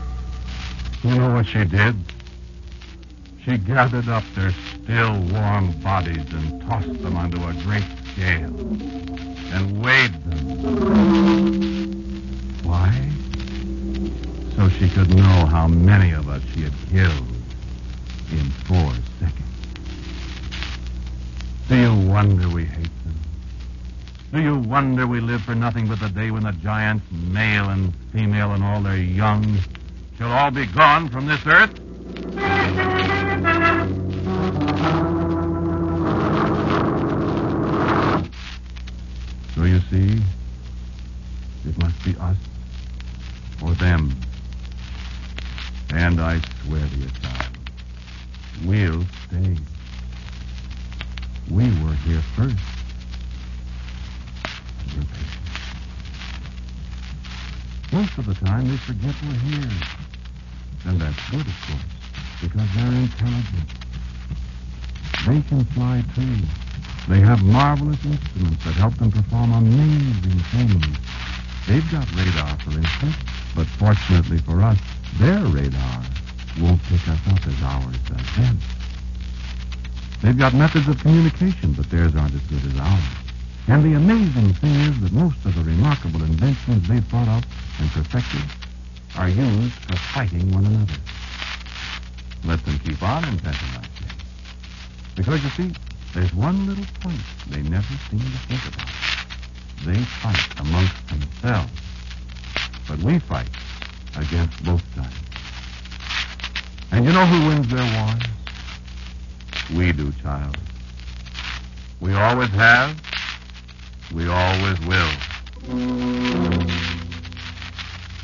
You 1.03 1.15
know 1.15 1.33
what 1.35 1.45
she 1.45 1.63
did? 1.65 1.95
She 3.45 3.57
gathered 3.57 4.07
up 4.07 4.23
their 4.35 4.51
still 4.51 5.19
warm 5.31 5.71
bodies 5.81 6.31
and 6.33 6.61
tossed 6.61 7.01
them 7.01 7.15
onto 7.15 7.37
a 7.43 7.53
great 7.63 7.83
scale 8.13 8.55
and 9.53 9.83
weighed 9.83 10.13
them. 10.25 10.41
Why? 12.63 12.91
So 14.55 14.69
she 14.69 14.89
could 14.89 15.13
know 15.15 15.45
how 15.45 15.67
many 15.67 16.11
of 16.11 16.29
us 16.29 16.41
she 16.53 16.61
had 16.61 16.73
killed 16.89 17.27
in 18.31 18.49
four 18.67 18.91
seconds. 19.19 19.47
Do 21.67 21.75
you 21.77 21.93
wonder 22.09 22.49
we 22.49 22.65
hate 22.65 22.89
them? 23.03 23.15
Do 24.33 24.41
you 24.41 24.57
wonder 24.57 25.07
we 25.07 25.19
live 25.19 25.41
for 25.41 25.55
nothing 25.55 25.87
but 25.87 25.99
the 25.99 26.09
day 26.09 26.31
when 26.31 26.43
the 26.43 26.51
giants, 26.53 27.05
male 27.11 27.69
and 27.69 27.93
female 28.13 28.51
and 28.51 28.63
all 28.63 28.81
their 28.81 28.97
young, 28.97 29.57
shall 30.17 30.31
all 30.31 30.51
be 30.51 30.65
gone 30.65 31.09
from 31.09 31.27
this 31.27 31.45
earth? 31.45 31.80
And 45.93 46.21
I 46.21 46.39
swear 46.63 46.79
to 46.87 46.95
you, 46.95 47.09
child, 47.21 47.57
we'll 48.65 49.05
stay. 49.27 49.57
We 51.49 51.65
were 51.83 51.95
here 52.05 52.21
first. 52.35 52.55
We're 54.95 55.03
patient. 55.03 55.41
Most 57.91 58.17
of 58.17 58.25
the 58.25 58.35
time, 58.35 58.69
they 58.69 58.77
forget 58.77 59.13
we're 59.21 59.33
here. 59.33 59.71
And 60.85 61.01
that's 61.01 61.29
good, 61.29 61.41
of 61.41 61.57
course, 61.67 61.83
because 62.41 62.67
they're 62.73 62.93
intelligent. 62.93 63.69
They 65.27 65.41
can 65.41 65.65
fly, 65.65 66.03
too. 66.15 66.37
They 67.09 67.19
have 67.19 67.43
marvelous 67.43 68.03
instruments 68.05 68.63
that 68.63 68.75
help 68.75 68.95
them 68.95 69.11
perform 69.11 69.51
amazing 69.51 70.39
things. 70.55 70.85
They've 71.67 71.91
got 71.91 72.09
radar, 72.15 72.57
for 72.59 72.71
instance, 72.71 73.15
but 73.55 73.67
fortunately 73.67 74.37
for 74.37 74.61
us, 74.61 74.77
their 75.19 75.43
radar 75.45 76.03
won't 76.59 76.81
pick 76.83 77.07
us 77.07 77.19
up 77.27 77.47
as 77.47 77.63
ours 77.63 77.97
does 78.07 78.35
them. 78.35 78.57
They've 80.21 80.37
got 80.37 80.53
methods 80.53 80.87
of 80.87 80.99
communication, 80.99 81.73
but 81.73 81.89
theirs 81.89 82.15
aren't 82.15 82.35
as 82.35 82.41
good 82.41 82.63
as 82.65 82.79
ours. 82.79 83.03
And 83.67 83.83
the 83.83 83.93
amazing 83.93 84.53
thing 84.53 84.75
is 84.75 85.01
that 85.01 85.11
most 85.11 85.43
of 85.45 85.55
the 85.55 85.63
remarkable 85.63 86.23
inventions 86.23 86.87
they've 86.87 87.05
thought 87.05 87.27
up 87.27 87.43
and 87.79 87.89
perfected 87.91 88.43
are 89.17 89.29
used 89.29 89.73
for 89.73 89.95
fighting 89.95 90.51
one 90.51 90.65
another. 90.65 90.93
Let 92.45 92.63
them 92.65 92.79
keep 92.79 93.01
on 93.01 93.23
inventing 93.25 93.73
like 93.75 93.93
that. 94.01 94.15
Because, 95.15 95.43
you 95.43 95.49
see, 95.51 95.73
there's 96.13 96.33
one 96.33 96.67
little 96.67 96.85
point 96.99 97.21
they 97.49 97.61
never 97.61 97.93
seem 98.09 98.19
to 98.19 98.37
think 98.49 98.61
about. 98.73 98.89
They 99.85 99.99
fight 100.03 100.59
amongst 100.59 101.07
themselves. 101.07 101.71
But 102.87 102.99
we 102.99 103.19
fight 103.19 103.47
against 104.17 104.63
both 104.63 104.83
sides. 104.95 105.15
And 106.91 107.05
you 107.05 107.11
know 107.13 107.25
who 107.25 107.47
wins 107.47 107.67
their 107.69 108.03
wars? 108.03 108.21
We 109.75 109.91
do, 109.93 110.11
child. 110.21 110.57
We 112.01 112.13
always 112.13 112.49
have. 112.49 112.99
We 114.13 114.27
always 114.27 114.79
will. 114.81 115.11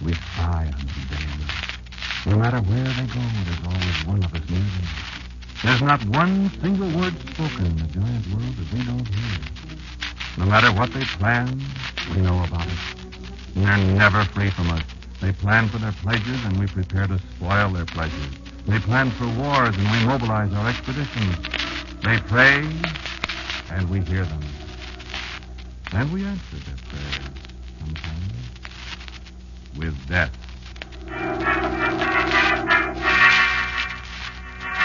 We 0.04 0.14
spy 0.14 0.66
on 0.66 0.72
them 0.72 1.04
day 1.10 1.24
and 1.24 1.40
night. 1.40 1.78
No 2.26 2.36
matter 2.36 2.58
where 2.58 2.84
they 2.84 3.08
go, 3.08 3.22
there's 3.46 3.66
always 3.66 4.06
one 4.06 4.24
of 4.24 4.34
us 4.34 4.50
near 4.50 4.60
them. 4.60 4.88
There's 5.64 5.82
not 5.82 6.04
one 6.08 6.52
single 6.62 6.90
word 7.00 7.14
spoken 7.30 7.66
in 7.66 7.78
the 7.78 7.88
giant 7.88 8.28
world 8.28 8.56
that 8.58 8.74
we 8.74 8.84
don't 8.84 9.08
hear. 9.08 9.40
No 10.38 10.46
matter 10.46 10.72
what 10.74 10.92
they 10.92 11.04
plan, 11.04 11.62
we 12.14 12.22
know 12.22 12.44
about 12.44 12.68
it. 12.68 12.74
And 13.56 13.66
they're 13.66 13.98
never 13.98 14.24
free 14.26 14.50
from 14.50 14.72
us. 14.72 14.84
They 15.20 15.32
plan 15.34 15.68
for 15.70 15.80
their 15.80 15.94
pleasures, 15.94 16.44
and 16.46 16.60
we 16.60 16.68
prepare 16.68 17.08
to 17.08 17.20
spoil 17.36 17.72
their 17.72 17.86
pleasures. 17.86 18.34
They 18.68 18.80
plan 18.80 19.10
for 19.12 19.28
wars, 19.28 19.76
and 19.76 19.90
we 19.90 20.06
mobilize 20.06 20.54
our 20.54 20.70
expeditions. 20.70 21.36
They 22.04 22.20
pray, 22.28 22.68
and 23.72 23.90
we 23.90 24.02
hear 24.02 24.26
them. 24.26 24.44
And 25.94 26.12
we 26.14 26.24
answer 26.24 26.58
their 26.58 26.76
prayers 26.90 27.34
sometimes 27.80 28.34
with 29.78 30.08
death. 30.08 30.32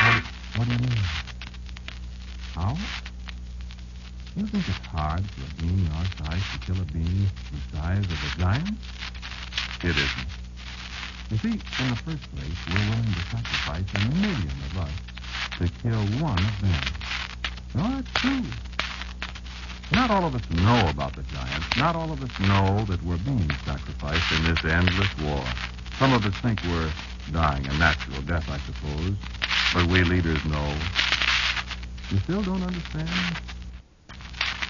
What, 0.03 0.23
what 0.57 0.69
do 0.69 0.73
you 0.73 0.79
mean? 0.79 0.99
How? 2.55 2.77
You 4.37 4.47
think 4.47 4.67
it's 4.67 4.79
hard 4.87 5.25
for 5.27 5.43
a 5.43 5.63
being 5.63 5.89
our 5.95 6.05
size 6.05 6.43
to 6.53 6.59
kill 6.67 6.81
a 6.81 6.85
being 6.87 7.27
the 7.53 7.77
size 7.77 8.05
of 8.05 8.13
a 8.13 8.39
giant? 8.39 8.79
It 9.85 9.97
isn't. 9.97 10.29
You 11.31 11.39
see, 11.39 11.49
in 11.49 11.89
the 11.91 11.97
first 11.97 12.23
place, 12.37 12.57
we're 12.69 12.89
willing 12.91 13.13
to 13.15 13.23
sacrifice 13.31 13.85
a 13.95 14.15
million 14.15 14.57
of 14.71 14.79
us 14.79 14.93
to 15.59 15.69
kill 15.83 16.23
one 16.23 16.39
of 16.39 16.61
them. 16.61 16.85
No, 17.75 17.97
that's 17.97 18.13
true. 18.13 18.43
Not 19.93 20.11
all 20.11 20.25
of 20.25 20.35
us 20.35 20.49
know 20.51 20.89
about 20.89 21.17
the 21.17 21.23
giants. 21.23 21.77
Not 21.77 21.97
all 21.97 22.13
of 22.13 22.23
us 22.23 22.31
know 22.47 22.85
that 22.85 23.03
we're 23.03 23.19
being 23.19 23.51
sacrificed 23.65 24.31
in 24.33 24.45
this 24.45 24.65
endless 24.65 25.19
war. 25.19 25.43
Some 25.99 26.13
of 26.13 26.25
us 26.25 26.35
think 26.37 26.63
we're 26.63 26.93
dying 27.33 27.67
a 27.67 27.73
natural 27.75 28.23
death, 28.23 28.49
I 28.49 28.59
suppose. 28.59 29.17
But 29.75 29.87
we 29.87 30.05
leaders 30.05 30.45
know. 30.45 30.75
You 32.11 32.19
still 32.19 32.43
don't 32.43 32.63
understand? 32.63 33.11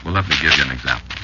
Well, 0.04 0.14
let 0.14 0.28
me 0.28 0.36
give 0.40 0.56
you 0.56 0.64
an 0.64 0.72
example. 0.72 1.21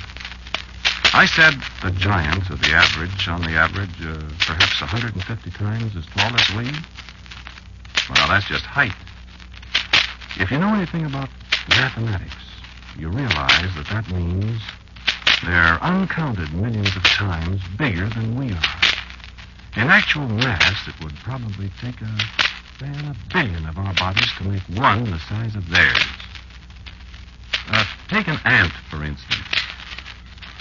I 1.15 1.25
said 1.27 1.55
the 1.83 1.91
giants 1.99 2.51
are 2.51 2.57
the 2.57 2.71
average, 2.71 3.29
on 3.29 3.41
the 3.41 3.57
average, 3.57 4.05
uh, 4.05 4.21
perhaps 4.41 4.81
150 4.81 5.51
times 5.51 5.97
as 5.97 6.07
tall 6.07 6.35
as 6.35 6.51
we. 6.51 6.65
Well, 8.11 8.29
that's 8.29 8.47
just 8.47 8.65
height. 8.65 8.93
If 10.39 10.51
you 10.51 10.59
know 10.59 10.75
anything 10.75 11.07
about 11.07 11.29
mathematics, 11.71 12.37
you 12.99 13.09
realize 13.09 13.75
that 13.75 13.87
that 13.91 14.11
means 14.11 14.61
they're 15.45 15.79
uncounted 15.83 16.53
millions 16.53 16.95
of 16.95 17.03
times 17.05 17.63
bigger 17.79 18.09
than 18.11 18.37
we 18.37 18.53
are. 18.53 18.79
In 19.77 19.89
actual 19.89 20.29
mass, 20.29 20.89
it 20.89 20.95
would 21.03 21.15
probably 21.17 21.71
take 21.81 22.01
a, 22.03 22.19
say, 22.79 22.91
a 22.91 23.17
billion 23.33 23.67
of 23.67 23.79
our 23.79 23.95
bodies 23.95 24.31
to 24.39 24.45
make 24.45 24.63
one 24.75 25.05
the 25.11 25.19
size 25.21 25.57
of 25.57 25.69
theirs. 25.71 26.05
Uh, 27.71 27.85
take 28.09 28.29
an 28.29 28.39
ant, 28.45 28.73
for 28.91 29.03
instance. 29.05 29.58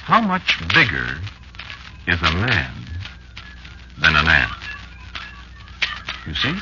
How 0.07 0.21
much 0.21 0.57
bigger 0.73 1.19
is 2.07 2.21
a 2.21 2.31
man 2.31 2.71
than 3.99 4.15
an 4.15 4.25
ant? 4.25 4.63
You 6.25 6.33
see? 6.33 6.55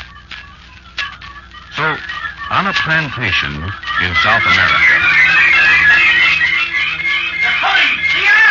So, 1.77 1.95
on 2.49 2.65
a 2.65 2.73
plantation 2.73 3.53
in 3.53 4.15
South 4.25 4.41
America. 4.41 4.97
They're 7.37 7.53
coming! 7.61 7.93
Here! 8.17 8.49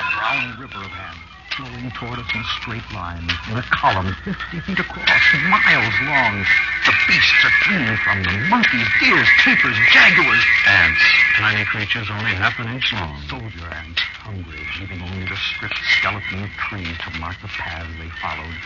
A 0.00 0.04
brown 0.16 0.56
river 0.58 0.80
of 0.80 0.90
hands 0.90 1.20
flowing 1.54 1.90
toward 1.90 2.18
us 2.18 2.32
in 2.32 2.40
a 2.40 2.48
straight 2.62 2.88
line, 2.94 3.28
in 3.50 3.58
a 3.58 3.62
column 3.68 4.16
50 4.24 4.60
feet 4.60 4.78
across, 4.78 5.34
miles 5.50 6.00
long. 6.08 6.46
The 6.84 6.94
beasts 7.06 7.44
are 7.44 7.54
clinging 7.62 7.96
from 7.98 8.22
them. 8.22 8.48
Monkeys, 8.48 8.88
deers, 9.00 9.28
tapirs, 9.44 9.76
jaguars. 9.92 10.44
Ants, 10.66 11.02
tiny 11.36 11.64
creatures 11.64 12.10
only 12.10 12.34
half 12.34 12.58
an 12.58 12.68
inch 12.74 12.92
long. 12.92 13.20
Soldier 13.28 13.66
ants, 13.70 14.02
hungry, 14.18 14.66
leaving 14.80 15.00
only 15.02 15.24
the 15.24 15.36
stripped 15.36 15.78
skeleton 15.98 16.42
of 16.42 16.50
trees 16.50 16.98
to 16.98 17.18
mark 17.20 17.36
the 17.40 17.48
path 17.48 17.86
they 17.98 18.10
followed. 18.20 18.58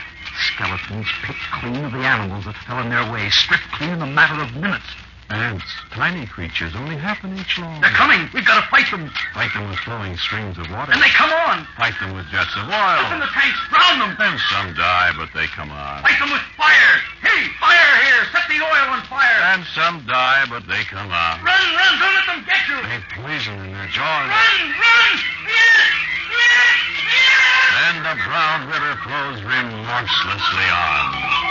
Skeletons 0.52 1.08
picked 1.22 1.50
clean 1.60 1.84
of 1.84 1.92
the 1.92 1.98
animals 1.98 2.46
that 2.46 2.56
fell 2.66 2.80
in 2.80 2.88
their 2.88 3.10
way, 3.12 3.28
stripped 3.30 3.70
clean 3.72 3.90
in 3.90 4.02
a 4.02 4.06
matter 4.06 4.40
of 4.42 4.56
minutes. 4.56 4.86
Ants, 5.28 5.66
tiny 5.90 6.24
creatures 6.26 6.70
only 6.76 6.94
half 6.94 7.24
an 7.24 7.36
inch 7.36 7.58
long. 7.58 7.80
They're 7.80 7.90
coming! 7.98 8.30
We've 8.32 8.46
got 8.46 8.62
to 8.62 8.66
fight 8.70 8.86
them! 8.94 9.10
Fight 9.34 9.50
them 9.54 9.68
with 9.68 9.78
flowing 9.82 10.16
streams 10.16 10.56
of 10.56 10.70
water. 10.70 10.92
And 10.92 11.02
they 11.02 11.10
come 11.10 11.34
on! 11.34 11.66
Fight 11.74 11.98
them 11.98 12.14
with 12.14 12.30
jets 12.30 12.54
of 12.54 12.70
oil. 12.70 13.02
Open 13.02 13.18
the 13.18 13.30
tanks! 13.34 13.58
Drown 13.66 13.98
them! 13.98 14.14
Then 14.22 14.38
some 14.54 14.70
die, 14.78 15.10
but 15.18 15.34
they 15.34 15.50
come 15.50 15.74
on. 15.74 16.02
Fight 16.06 16.18
them 16.22 16.30
with 16.30 16.46
fire! 16.54 16.94
Hey, 17.26 17.50
fire 17.58 17.92
here! 18.06 18.22
Set 18.30 18.46
the 18.46 18.62
oil 18.62 18.86
on 18.94 19.02
fire! 19.10 19.40
And 19.50 19.66
some 19.74 20.06
die, 20.06 20.46
but 20.46 20.62
they 20.70 20.86
come 20.86 21.10
on. 21.10 21.34
Run, 21.42 21.64
run! 21.74 21.92
Don't 21.98 22.14
let 22.14 22.26
them 22.30 22.40
get 22.46 22.62
you! 22.70 22.78
They 22.86 23.02
poison 23.18 23.58
in 23.66 23.74
their 23.74 23.90
jaws. 23.90 24.30
Run, 24.30 24.62
run! 24.78 25.10
Yes! 25.42 25.90
Yes! 26.30 26.78
Yes! 27.02 27.66
Then 27.74 27.96
the 28.06 28.16
brown 28.22 28.70
river 28.70 28.94
flows 29.02 29.42
remorselessly 29.42 30.68
on. 30.70 31.45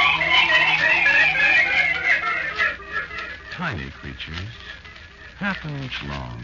Tiny 3.55 3.89
creatures, 3.89 4.35
half 5.37 5.63
an 5.63 5.75
inch 5.81 6.03
long. 6.03 6.43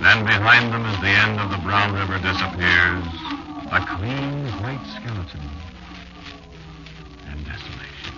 Then 0.00 0.24
behind 0.24 0.72
them, 0.72 0.86
as 0.86 1.00
the 1.00 1.08
end 1.08 1.40
of 1.40 1.50
the 1.50 1.58
brown 1.58 1.94
river 1.94 2.16
disappears, 2.18 3.04
a 3.72 3.84
clean 3.84 4.46
white 4.62 4.86
skeleton 4.94 5.40
and 7.26 7.44
desolation. 7.44 8.14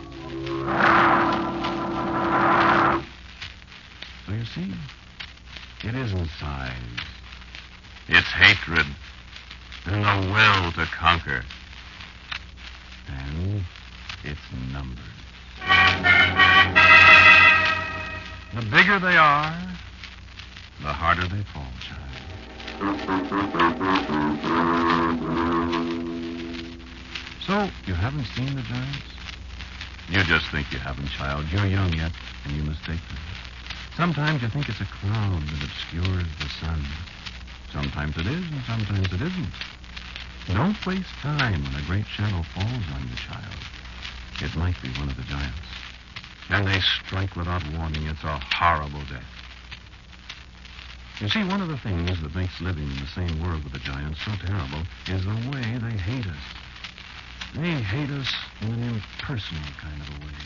So 4.26 4.32
you 4.32 4.44
see, 4.44 4.74
it 5.88 5.94
isn't 5.94 6.28
size. 6.38 6.74
It's 8.06 8.28
hatred 8.28 8.86
and 9.86 10.04
the 10.04 10.30
will 10.30 10.72
to 10.72 10.84
conquer. 10.92 11.42
And 13.08 13.49
bigger 18.90 19.06
they 19.06 19.16
are, 19.16 19.54
the 20.80 20.88
harder 20.88 21.22
they 21.28 21.42
fall, 21.54 21.70
child. 21.86 22.10
So, 27.40 27.70
you 27.86 27.94
haven't 27.94 28.24
seen 28.34 28.52
the 28.56 28.62
giants? 28.62 29.14
You 30.08 30.24
just 30.24 30.46
think 30.50 30.72
you 30.72 30.78
haven't, 30.78 31.08
child. 31.08 31.46
You're 31.52 31.66
young 31.66 31.92
yet, 31.92 32.10
and 32.44 32.56
you 32.56 32.64
mistake 32.64 32.98
them. 33.06 33.18
Sometimes 33.96 34.42
you 34.42 34.48
think 34.48 34.68
it's 34.68 34.80
a 34.80 34.86
cloud 34.86 35.40
that 35.40 35.62
obscures 35.62 36.26
the 36.40 36.48
sun. 36.48 36.82
Sometimes 37.72 38.16
it 38.16 38.26
is, 38.26 38.44
and 38.50 38.62
sometimes 38.66 39.12
it 39.12 39.22
isn't. 39.22 39.54
Don't 40.48 40.86
waste 40.86 41.14
time 41.22 41.62
when 41.62 41.74
a 41.76 41.86
great 41.86 42.06
shadow 42.06 42.42
falls 42.42 42.86
on 42.94 43.06
you, 43.06 43.14
child. 43.14 43.60
It 44.42 44.56
might 44.56 44.80
be 44.82 44.88
one 44.98 45.08
of 45.08 45.16
the 45.16 45.22
giants. 45.22 45.89
And 46.50 46.66
they 46.66 46.80
strike 46.80 47.36
without 47.36 47.62
warning. 47.76 48.06
It's 48.06 48.24
a 48.24 48.38
horrible 48.38 49.00
death. 49.08 49.22
You 51.20 51.28
see, 51.28 51.44
one 51.44 51.60
of 51.60 51.68
the 51.68 51.78
things 51.78 52.20
that 52.22 52.34
makes 52.34 52.60
living 52.60 52.90
in 52.90 52.96
the 52.96 53.06
same 53.14 53.40
world 53.40 53.62
with 53.62 53.72
the 53.72 53.78
giants 53.78 54.18
so 54.24 54.32
terrible 54.40 54.82
is 55.06 55.24
the 55.24 55.34
way 55.52 55.78
they 55.78 55.96
hate 55.96 56.26
us. 56.26 56.44
They 57.54 57.70
hate 57.70 58.10
us 58.10 58.34
in 58.62 58.72
an 58.72 58.82
impersonal 58.82 59.62
kind 59.78 60.00
of 60.00 60.08
a 60.08 60.18
way. 60.26 60.40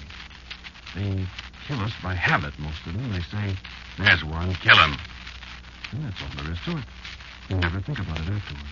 They 0.95 1.27
kill 1.67 1.81
us 1.81 1.93
by 2.03 2.15
habit, 2.15 2.59
most 2.59 2.85
of 2.87 2.93
them. 2.93 3.13
They 3.13 3.21
say, 3.21 3.57
there's 3.99 4.25
one, 4.25 4.53
kill 4.55 4.77
him. 4.77 4.97
And 5.93 6.05
that's 6.05 6.21
all 6.21 6.43
there 6.43 6.53
is 6.53 6.59
to 6.65 6.79
it. 6.79 6.85
You 7.49 7.57
never 7.57 7.81
think 7.81 7.99
about 8.01 8.21
it 8.21 8.29
afterward. 8.29 8.69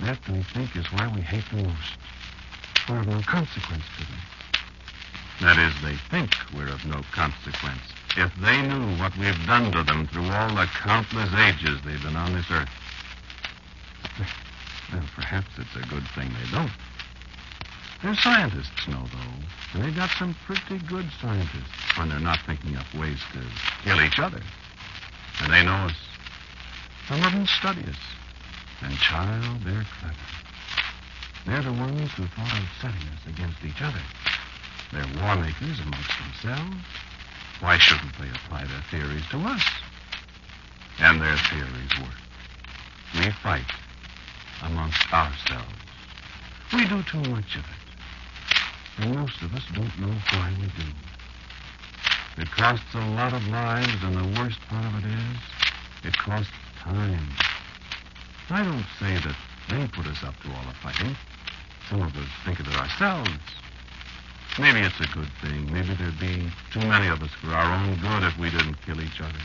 That, 0.00 0.18
we 0.28 0.42
think, 0.54 0.76
is 0.76 0.86
why 0.92 1.10
we 1.14 1.20
hate 1.20 1.44
them 1.50 1.64
most. 1.66 1.98
Of 2.88 3.06
no 3.06 3.20
consequence 3.22 3.84
to 3.98 4.06
them. 4.06 4.43
That 5.40 5.58
is, 5.58 5.74
they 5.82 5.96
think 6.10 6.30
we're 6.54 6.68
of 6.68 6.84
no 6.84 7.02
consequence. 7.12 7.82
If 8.16 8.32
they 8.36 8.62
knew 8.62 8.96
what 8.96 9.16
we've 9.16 9.46
done 9.46 9.72
to 9.72 9.82
them 9.82 10.06
through 10.06 10.30
all 10.30 10.54
the 10.54 10.66
countless 10.66 11.30
ages 11.34 11.80
they've 11.84 12.02
been 12.02 12.16
on 12.16 12.32
this 12.32 12.50
earth. 12.50 12.70
Well, 14.92 15.02
perhaps 15.16 15.48
it's 15.58 15.74
a 15.74 15.88
good 15.88 16.06
thing 16.14 16.30
they 16.30 16.50
don't. 16.50 16.70
Their 18.02 18.14
scientists 18.14 18.86
know, 18.86 19.02
though, 19.12 19.74
and 19.74 19.84
they've 19.84 19.96
got 19.96 20.10
some 20.10 20.36
pretty 20.46 20.78
good 20.86 21.06
scientists 21.20 21.96
when 21.96 22.10
they're 22.10 22.20
not 22.20 22.38
thinking 22.46 22.76
up 22.76 22.86
ways 22.94 23.18
to 23.32 23.40
kill 23.82 24.00
each 24.02 24.18
other. 24.18 24.40
And 25.40 25.52
they 25.52 25.64
know 25.64 25.88
us. 25.88 25.96
Some 27.08 27.22
of 27.24 27.32
them 27.32 27.46
study 27.46 27.82
us. 27.88 27.96
And, 28.82 28.94
child, 28.98 29.60
they're 29.64 29.86
clever. 29.98 30.14
They're 31.46 31.62
the 31.62 31.72
ones 31.72 32.12
who 32.12 32.26
thought 32.26 32.58
of 32.58 32.68
setting 32.80 33.08
us 33.08 33.26
against 33.26 33.64
each 33.64 33.82
other. 33.82 34.00
They're 34.94 35.22
war 35.22 35.34
makers 35.34 35.80
amongst 35.80 36.12
themselves. 36.22 36.86
Why 37.58 37.78
shouldn't 37.78 38.16
they 38.16 38.28
apply 38.30 38.64
their 38.64 38.82
theories 38.90 39.26
to 39.30 39.38
us? 39.38 39.62
And 41.00 41.20
their 41.20 41.36
theories 41.36 41.90
work. 42.00 42.14
We 43.16 43.30
fight 43.42 43.70
amongst 44.62 45.12
ourselves. 45.12 45.74
We 46.72 46.86
do 46.86 47.02
too 47.02 47.28
much 47.30 47.56
of 47.56 47.64
it. 47.64 47.84
And 48.98 49.18
most 49.18 49.42
of 49.42 49.52
us 49.54 49.64
don't 49.74 49.98
know 49.98 50.14
why 50.30 50.52
we 50.60 50.66
do. 50.66 50.90
It 52.36 52.50
costs 52.52 52.94
a 52.94 53.10
lot 53.16 53.32
of 53.32 53.46
lives, 53.48 54.02
and 54.02 54.16
the 54.16 54.40
worst 54.40 54.60
part 54.68 54.84
of 54.84 55.04
it 55.04 55.06
is, 55.06 55.38
it 56.04 56.16
costs 56.16 56.52
time. 56.78 57.28
I 58.50 58.62
don't 58.62 58.86
say 59.00 59.16
that 59.16 59.36
they 59.70 59.88
put 59.88 60.06
us 60.06 60.22
up 60.22 60.34
to 60.42 60.48
all 60.48 60.64
the 60.68 60.74
fighting. 60.82 61.16
Some 61.90 62.02
of 62.02 62.16
us 62.16 62.28
think 62.44 62.60
of 62.60 62.68
it 62.68 62.76
ourselves. 62.76 63.30
Maybe 64.58 64.80
it's 64.80 65.00
a 65.00 65.12
good 65.12 65.28
thing. 65.42 65.72
Maybe 65.72 65.94
there'd 65.94 66.20
be 66.20 66.48
too 66.72 66.86
many 66.86 67.08
of 67.08 67.20
us 67.22 67.30
for 67.40 67.48
our 67.48 67.74
own 67.74 67.96
good 67.96 68.22
if 68.22 68.38
we 68.38 68.50
didn't 68.50 68.80
kill 68.86 69.00
each 69.00 69.20
other. 69.20 69.42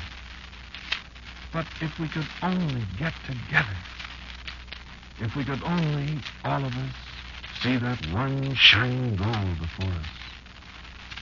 But 1.52 1.66
if 1.82 1.98
we 1.98 2.08
could 2.08 2.28
only 2.44 2.84
get 3.00 3.14
together, 3.26 3.78
if 5.20 5.36
we 5.36 5.44
could 5.44 5.64
only, 5.64 6.20
all 6.46 6.64
of 6.64 6.74
us, 6.76 6.94
see 7.62 7.78
that 7.78 8.06
one 8.14 8.54
shining 8.54 9.16
goal 9.16 9.56
before 9.60 9.90
us, 9.90 10.06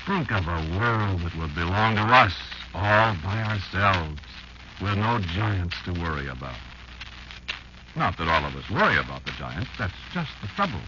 think 0.05 0.31
of 0.31 0.45
a 0.47 0.77
world 0.77 1.21
that 1.21 1.35
would 1.37 1.55
belong 1.55 1.95
to 1.95 2.01
us 2.01 2.33
all 2.73 3.15
by 3.23 3.41
ourselves, 3.43 4.19
with 4.81 4.97
no 4.97 5.19
giants 5.19 5.75
to 5.85 5.93
worry 5.93 6.27
about. 6.27 6.55
Not 7.95 8.17
that 8.17 8.27
all 8.27 8.45
of 8.45 8.55
us 8.55 8.69
worry 8.69 8.97
about 8.97 9.25
the 9.25 9.31
giants. 9.31 9.69
That's 9.79 9.93
just 10.13 10.29
the 10.41 10.47
trouble. 10.49 10.81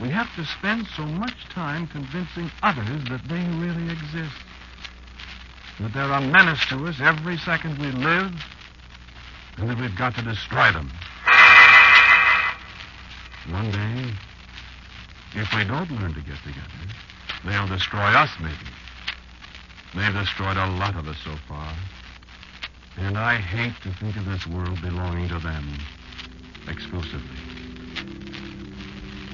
We 0.00 0.08
have 0.08 0.34
to 0.36 0.44
spend 0.44 0.86
so 0.96 1.04
much 1.04 1.48
time 1.50 1.86
convincing 1.86 2.50
others 2.62 3.04
that 3.08 3.22
they 3.28 3.44
really 3.58 3.90
exist. 3.92 4.34
That 5.80 5.92
they're 5.92 6.10
a 6.10 6.20
menace 6.20 6.64
to 6.66 6.86
us 6.86 7.00
every 7.00 7.38
second 7.38 7.78
we 7.78 7.92
live, 7.92 8.32
and 9.58 9.70
that 9.70 9.78
we've 9.78 9.96
got 9.96 10.14
to 10.16 10.22
destroy 10.22 10.72
them. 10.72 10.90
One 13.50 13.70
day, 13.70 14.12
if 15.34 15.52
we 15.54 15.64
don't 15.64 15.90
learn 15.90 16.14
to 16.14 16.20
get 16.20 16.38
together, 16.44 16.68
they'll 17.44 17.68
destroy 17.68 18.00
us, 18.00 18.30
maybe. 18.40 18.56
They've 19.94 20.14
destroyed 20.14 20.56
a 20.56 20.66
lot 20.66 20.96
of 20.96 21.06
us 21.06 21.18
so 21.24 21.34
far. 21.48 21.74
And 22.98 23.18
I 23.18 23.36
hate 23.36 23.74
to 23.82 23.90
think 23.94 24.16
of 24.16 24.26
this 24.26 24.46
world 24.46 24.80
belonging 24.80 25.28
to 25.28 25.38
them 25.38 25.78
exclusively. 26.68 27.36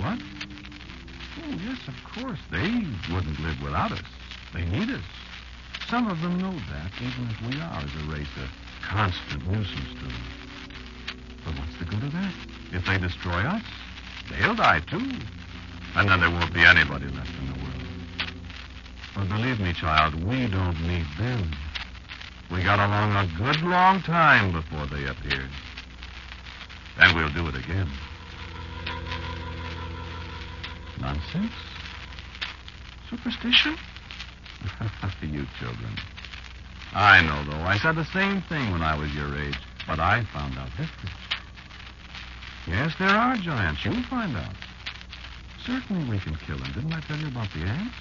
What? 0.01 0.19
Oh, 1.45 1.59
yes, 1.65 1.79
of 1.89 1.95
course. 2.05 2.39
They 2.51 2.87
wouldn't 3.13 3.41
live 3.41 3.63
without 3.63 3.93
us. 3.93 4.03
They 4.55 4.65
need 4.65 4.91
us. 4.91 5.03
Some 5.89 6.09
of 6.09 6.21
them 6.21 6.39
know 6.39 6.53
that, 6.53 6.93
even 7.01 7.29
if 7.31 7.41
we 7.43 7.61
are, 7.61 7.81
as 7.81 7.95
a 7.95 8.13
race, 8.13 8.29
a 8.37 8.87
constant 8.87 9.47
nuisance 9.47 9.95
to 9.95 10.05
them. 10.05 10.23
But 11.45 11.55
what's 11.59 11.79
the 11.79 11.85
good 11.85 12.03
of 12.03 12.13
that? 12.13 12.33
If 12.73 12.85
they 12.87 12.99
destroy 12.99 13.41
us, 13.41 13.63
they'll 14.31 14.55
die 14.55 14.81
too. 14.81 15.11
And 15.95 16.09
then 16.09 16.21
there 16.21 16.31
won't 16.31 16.53
be 16.53 16.61
anybody 16.61 17.07
left 17.07 17.31
in 17.39 17.47
the 17.47 17.59
world. 17.59 17.69
But 19.15 19.29
believe 19.29 19.61
me, 19.61 19.73
child, 19.73 20.15
we 20.23 20.47
don't 20.47 20.81
need 20.87 21.07
them. 21.19 21.51
We 22.51 22.63
got 22.63 22.79
along 22.79 23.17
a 23.17 23.27
good 23.37 23.63
long 23.63 24.03
time 24.03 24.53
before 24.53 24.87
they 24.87 25.07
appeared. 25.07 25.51
And 26.99 27.17
we'll 27.17 27.31
do 27.31 27.49
it 27.49 27.57
again. 27.57 27.89
Nonsense. 31.01 31.53
Superstition? 33.11 33.77
For 35.21 35.27
you 35.27 35.47
children. 35.59 35.91
I 36.93 37.23
know, 37.23 37.45
though. 37.45 37.63
I 37.65 37.79
said 37.79 37.97
the 37.97 38.05
same 38.13 38.43
thing 38.43 38.73
when 38.73 38.83
I 38.83 38.97
was 38.97 39.13
your 39.15 39.37
age, 39.39 39.59
but 39.87 40.01
I 40.01 40.25
found 40.33 40.59
out 40.59 40.71
history. 40.71 41.11
Yes, 42.67 42.95
there 42.99 43.09
are 43.09 43.37
giants. 43.37 43.85
You'll 43.85 44.03
find 44.05 44.37
out. 44.37 44.55
Certainly 45.65 46.11
we 46.11 46.19
can 46.19 46.37
kill 46.37 46.59
them. 46.59 46.73
Didn't 46.73 46.93
I 46.93 47.01
tell 47.01 47.17
you 47.17 47.29
about 47.29 47.49
the 47.53 47.61
ants? 47.61 47.95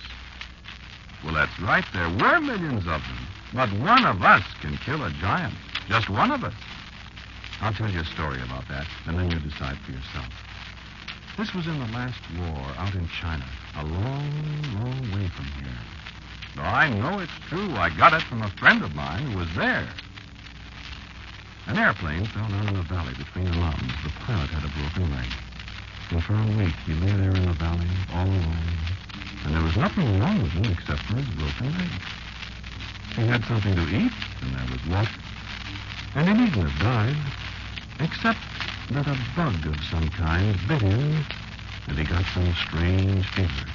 Well, 1.24 1.34
that's 1.34 1.60
right. 1.60 1.86
There 1.94 2.10
were 2.10 2.40
millions 2.40 2.88
of 2.88 3.02
them. 3.02 3.28
But 3.54 3.70
one 3.80 4.06
of 4.06 4.22
us 4.22 4.44
can 4.62 4.78
kill 4.78 5.04
a 5.04 5.12
giant. 5.12 5.54
Just 5.88 6.10
one 6.10 6.32
of 6.32 6.44
us. 6.44 6.54
I'll 7.62 7.74
tell 7.74 7.90
you 7.90 8.02
a 8.02 8.06
story 8.06 8.42
about 8.44 8.68
that, 8.70 8.86
and 9.08 9.18
then 9.18 9.32
you 9.32 9.40
decide 9.40 9.78
for 9.80 9.92
yourself. 9.92 10.28
This 11.38 11.54
was 11.54 11.68
in 11.68 11.78
the 11.78 11.94
last 11.94 12.20
war 12.36 12.66
out 12.80 12.96
in 12.96 13.08
China, 13.10 13.46
a 13.78 13.84
long, 13.84 14.26
long 14.74 15.02
way 15.14 15.28
from 15.28 15.46
here. 15.62 15.78
No, 16.56 16.64
I 16.64 16.90
know 16.90 17.20
it's 17.20 17.38
true. 17.48 17.76
I 17.76 17.92
got 17.96 18.14
it 18.14 18.24
from 18.24 18.42
a 18.42 18.50
friend 18.58 18.84
of 18.84 18.96
mine 18.96 19.30
who 19.30 19.38
was 19.38 19.54
there. 19.54 19.88
An 21.68 21.78
airplane 21.78 22.26
fell 22.26 22.48
down 22.50 22.70
in 22.70 22.76
a 22.78 22.82
valley 22.82 23.14
between 23.14 23.46
the 23.46 23.58
mountains. 23.58 23.94
The 24.04 24.10
pilot 24.26 24.50
had 24.50 24.66
a 24.66 24.74
broken 24.82 25.14
leg. 25.14 25.30
And 26.10 26.24
for 26.24 26.34
a 26.34 26.58
week 26.58 26.74
he 26.88 26.94
lay 27.06 27.14
there 27.14 27.36
in 27.36 27.46
the 27.46 27.54
valley 27.54 27.86
all 28.16 28.26
alone. 28.26 28.74
And 29.46 29.54
there 29.54 29.62
was 29.62 29.78
nothing 29.78 30.20
wrong 30.20 30.42
with 30.42 30.54
him 30.54 30.72
except 30.72 31.04
for 31.04 31.18
his 31.18 31.30
broken 31.38 31.70
leg. 31.78 31.92
He 33.14 33.28
had 33.28 33.46
something 33.46 33.76
to 33.76 33.86
eat, 33.94 34.14
and 34.42 34.56
there 34.56 34.72
was 34.72 34.84
water. 34.90 35.22
And 36.16 36.30
he 36.30 36.34
needn't 36.34 36.68
have 36.68 36.82
died, 36.82 37.16
except 38.00 38.40
that 38.92 39.06
a 39.06 39.18
bug 39.36 39.66
of 39.68 39.84
some 39.92 40.08
kind 40.10 40.58
bit 40.68 40.82
him, 40.82 41.26
and 41.88 41.98
he 41.98 42.06
got 42.06 42.24
some 42.34 42.54
strange 42.68 43.28
fever. 43.32 43.70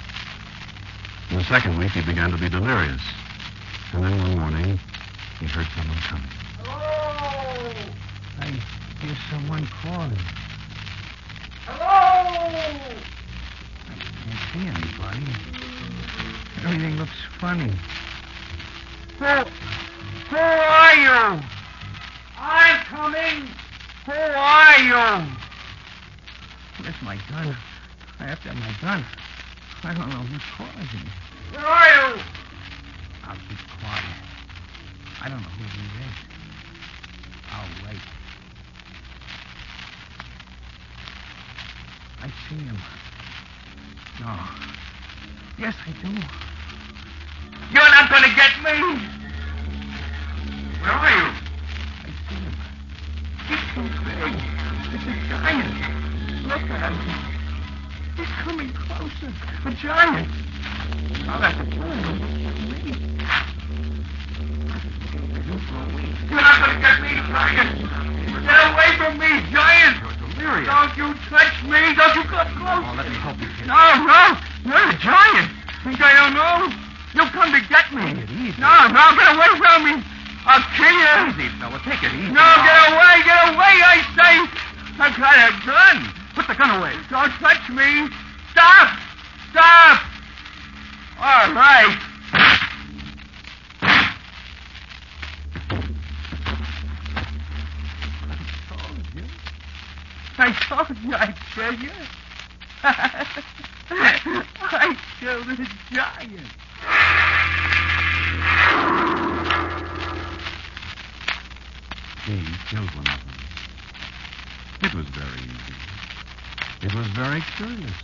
In 1.31 1.39
the 1.39 1.45
second 1.45 1.79
week, 1.79 1.91
he 1.91 2.01
began 2.03 2.31
to 2.31 2.39
be 2.39 2.49
delirious. 2.49 3.03
And 3.93 4.05
then 4.05 4.19
one 4.19 4.39
morning, 4.39 4.81
he 5.39 5.47
heard 5.47 5.67
someone 5.77 5.99
coming. 5.99 6.29
Hello! 6.65 7.73
I 8.41 8.47
hear 9.01 9.17
someone 9.31 9.67
calling. 9.67 10.19
Hello! 11.67 12.49
I 13.89 13.95
can't 14.01 14.41
see 14.53 14.67
anybody. 14.67 15.27
Everything 16.65 16.97
looks 16.97 17.21
funny. 17.39 17.73
Who, 19.19 19.51
who 20.31 20.37
are 20.37 20.95
you? 20.95 21.43
I'm 22.39 22.81
coming. 22.87 23.62
Who 24.07 24.13
are 24.13 24.79
you? 24.79 25.27
Where's 26.83 27.03
my 27.03 27.17
gun? 27.31 27.57
I 28.19 28.25
have 28.25 28.43
to 28.43 28.49
have 28.49 28.59
my 28.59 28.75
gun. 28.81 29.05
I 29.85 29.95
don't 29.95 30.09
know 30.09 30.23
who's 30.27 30.43
calling 30.57 30.73
me. 30.77 31.11
Where 31.53 31.65
are 31.65 31.89
you? 31.89 32.23
I'll 33.25 33.37
keep 33.37 33.59
quiet. 33.81 34.05
I 35.23 35.29
don't 35.29 35.41
know 35.41 35.49
who 35.51 35.65
he 35.65 35.87
is. 36.03 36.17
I'll 37.53 37.87
wait. 37.87 38.03
I 42.23 42.29
see 42.49 42.57
him. 42.57 42.79
No. 44.21 44.35
Yes, 45.59 45.77
I 45.87 45.93
do. 46.03 46.09
You're 47.73 47.91
not 47.91 48.11
going 48.11 48.23
to 48.25 48.35
get 48.35 48.51
me. 48.65 48.99
Where 50.81 50.93
are 50.93 51.11
you? 51.11 51.32
I 53.73 53.75
see 53.75 53.81
him. 53.81 53.89
So 53.95 54.05
big. 54.05 54.35
It's 54.93 55.05
a 55.05 55.17
giant. 55.29 55.73
Look 56.45 56.71
at 56.71 56.93
him. 56.93 56.97
He's 58.17 58.29
coming 58.45 58.71
closer. 58.73 59.33
A 59.65 59.73
giant. 59.73 60.29
Have 61.25 61.57
to 61.57 61.65
kill 61.71 61.83
him. 61.83 62.43
You're 66.29 66.41
not 66.41 66.65
going 66.65 66.77
to 66.77 66.83
get 66.83 67.01
me, 67.01 67.09
giant. 67.29 67.73
Get 68.43 68.61
away 68.73 68.97
from 68.97 69.19
me, 69.19 69.31
giant. 69.53 69.97
delirious. 70.37 70.69
Don't 70.69 70.97
you 70.97 71.15
touch 71.29 71.63
me. 71.65 71.95
Don't 71.95 72.15
you 72.17 72.25
come 72.25 72.49
close. 72.57 72.85
Oh, 72.85 72.95
let 72.97 73.09
me 73.09 73.17
help 73.17 73.41
you, 73.41 73.49
kid. 73.57 73.67
No, 73.67 74.05
no. 74.05 74.37
You're 74.65 74.91
a 74.91 74.99
giant. 74.99 75.51
Think 75.85 76.01
I 76.01 76.13
don't 76.15 76.35
know? 76.35 76.69
You'll 77.15 77.33
come 77.33 77.53
to 77.53 77.61
get 77.69 77.93
me. 77.93 78.03
Take 78.15 78.25
it 78.25 78.31
easy. 78.31 78.61
No, 78.61 78.89
no, 78.89 79.17
get 79.17 79.35
away 79.35 79.49
from 79.57 79.85
me. 79.85 80.12
I'll 80.45 80.61
kill 80.75 80.91
you. 80.91 81.31
Easy, 81.31 81.47
fella. 81.59 81.79
Take 81.85 82.03
it 82.03 82.13
easy. 82.15 82.33
No, 82.33 82.43
get 82.43 82.91
away, 82.91 83.23
get 83.25 83.49
away, 83.55 83.75
I 83.79 84.03
say. 84.19 84.35
I've 84.99 85.17
got 85.17 85.39
a 85.39 85.53
gun. 85.67 86.13
Put 86.35 86.49
the 86.49 86.55
gun 86.55 86.81
away. 86.81 86.95
Don't 87.11 87.31
touch 87.39 87.69
me. 87.71 88.09
Stop. 88.51 88.99
Stop. 89.51 90.03
All 91.19 91.53
right. 91.55 91.99
told 98.69 99.07
you. 99.15 99.25
I 100.39 100.53
told 100.69 100.99
you 100.99 101.15
I'd 101.15 101.37
kill 101.55 101.75
you. 101.75 101.91
I 102.85 103.37
killed 105.21 105.49
a 105.49 105.57
giant. 105.95 106.49
He 112.27 112.55
killed 112.71 112.95
one 112.95 113.11
of 113.11 113.19
them. 113.27 113.43
It 114.83 114.95
was 114.95 115.07
very 115.09 115.43
easy. 115.43 115.75
It 116.87 116.95
was 116.95 117.09
very 117.19 117.43
curious. 117.57 117.99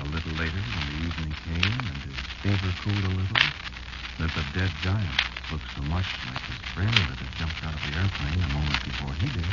A 0.00 0.04
little 0.04 0.32
later, 0.32 0.60
when 0.72 0.86
the 0.86 0.96
evening 1.04 1.34
came 1.44 1.76
and 1.88 2.00
his 2.00 2.16
fever 2.42 2.72
cooled 2.84 3.04
a 3.04 3.08
little, 3.08 3.44
that 4.18 4.32
the 4.34 4.44
dead 4.56 4.72
giant 4.82 5.20
looked 5.52 5.68
so 5.76 5.82
much 5.82 6.08
like 6.26 6.40
his 6.48 6.60
friend 6.74 6.96
that 7.08 7.18
had 7.20 7.36
jumped 7.36 7.62
out 7.64 7.74
of 7.76 7.84
the 7.84 7.92
airplane 7.96 8.40
a 8.40 8.48
moment 8.48 8.80
before 8.84 9.12
he 9.20 9.28
did. 9.28 9.48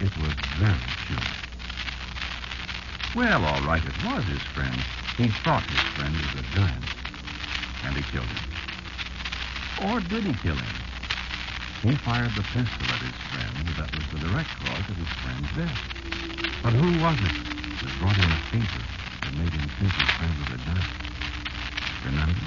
It 0.00 0.12
was 0.24 0.34
very 0.56 0.88
curious. 1.06 1.44
Well, 3.14 3.44
all 3.44 3.60
right, 3.62 3.84
it 3.84 4.04
was 4.04 4.24
his 4.26 4.42
friend. 4.54 4.80
He 5.16 5.28
thought 5.44 5.64
his 5.64 5.84
friend 5.96 6.16
was 6.16 6.32
a 6.40 6.44
giant. 6.56 6.88
And 7.84 7.96
he 7.96 8.02
killed 8.12 8.28
him. 8.32 8.44
Or 9.84 10.00
did 10.00 10.24
he 10.24 10.34
kill 10.42 10.56
him? 10.56 10.83
He 11.84 11.96
fired 11.96 12.32
the 12.34 12.42
pistol 12.56 12.88
at 12.96 13.04
his 13.04 13.12
friend 13.28 13.52
that 13.76 13.92
was 13.92 14.08
the 14.08 14.16
direct 14.16 14.48
cause 14.56 14.88
of 14.88 14.96
his 14.96 15.12
friend's 15.20 15.52
death. 15.52 15.76
But 16.64 16.72
who 16.72 16.96
was 16.96 17.20
it 17.20 17.36
that 17.84 18.00
brought 18.00 18.16
him 18.16 18.32
a 18.32 18.40
fever 18.48 18.80
that 19.20 19.36
made 19.36 19.52
him 19.52 19.68
think 19.76 19.92
his 19.92 20.08
friend 20.16 20.32
was 20.40 20.48
a 20.48 20.64
giant? 20.64 20.88
Remember? 22.08 22.40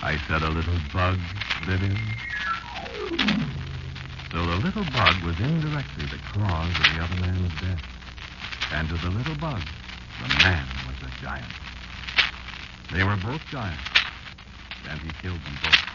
I 0.00 0.16
said 0.26 0.40
a 0.42 0.48
little 0.48 0.80
bug 0.96 1.20
him. 1.68 2.00
So 4.32 4.40
the 4.40 4.56
little 4.64 4.88
bug 4.88 5.20
was 5.22 5.36
indirectly 5.38 6.08
the 6.08 6.18
cause 6.32 6.72
of 6.72 6.88
the 6.96 7.04
other 7.04 7.20
man's 7.20 7.52
death. 7.60 7.84
And 8.72 8.88
to 8.88 8.96
the 8.96 9.10
little 9.12 9.36
bug, 9.36 9.60
the 10.18 10.28
man 10.40 10.64
was 10.88 10.96
a 11.04 11.12
giant. 11.20 11.52
They 12.90 13.04
were 13.04 13.16
both 13.16 13.44
giants, 13.52 13.84
and 14.88 14.98
he 15.00 15.12
killed 15.20 15.44
them 15.44 15.60
both. 15.60 15.91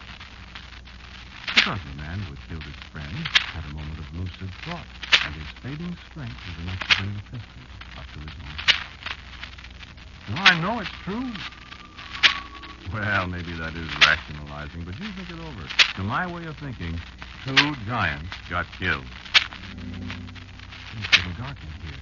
The 1.68 2.00
man 2.00 2.18
who 2.20 2.32
had 2.32 2.48
killed 2.48 2.62
his 2.62 2.80
friend 2.90 3.28
had 3.28 3.62
a 3.68 3.74
moment 3.74 3.98
of 3.98 4.08
lucid 4.16 4.48
thought, 4.64 4.86
and 5.26 5.34
his 5.34 5.48
fading 5.60 5.94
strength 6.08 6.40
was 6.48 6.56
enough 6.64 6.80
to 6.80 6.96
bring 6.96 7.12
the 7.12 7.20
pistol 7.28 7.60
up 7.98 8.06
to 8.08 8.20
his 8.24 8.32
mouth. 8.40 8.72
Now, 10.32 10.44
I 10.48 10.60
know 10.62 10.80
it's 10.80 10.88
true. 11.04 11.28
Well, 12.90 13.26
maybe 13.26 13.52
that 13.60 13.76
is 13.76 13.84
rationalizing, 14.00 14.84
but 14.84 14.98
you 14.98 15.12
think 15.12 15.28
it 15.28 15.36
over. 15.44 15.68
To 15.96 16.02
my 16.04 16.24
way 16.26 16.46
of 16.46 16.56
thinking, 16.56 16.98
two 17.44 17.76
giants 17.84 18.32
got 18.48 18.64
killed. 18.78 19.04
It's 20.96 21.08
getting 21.12 21.36
dark 21.36 21.58
in 21.60 21.68
here. 21.84 22.00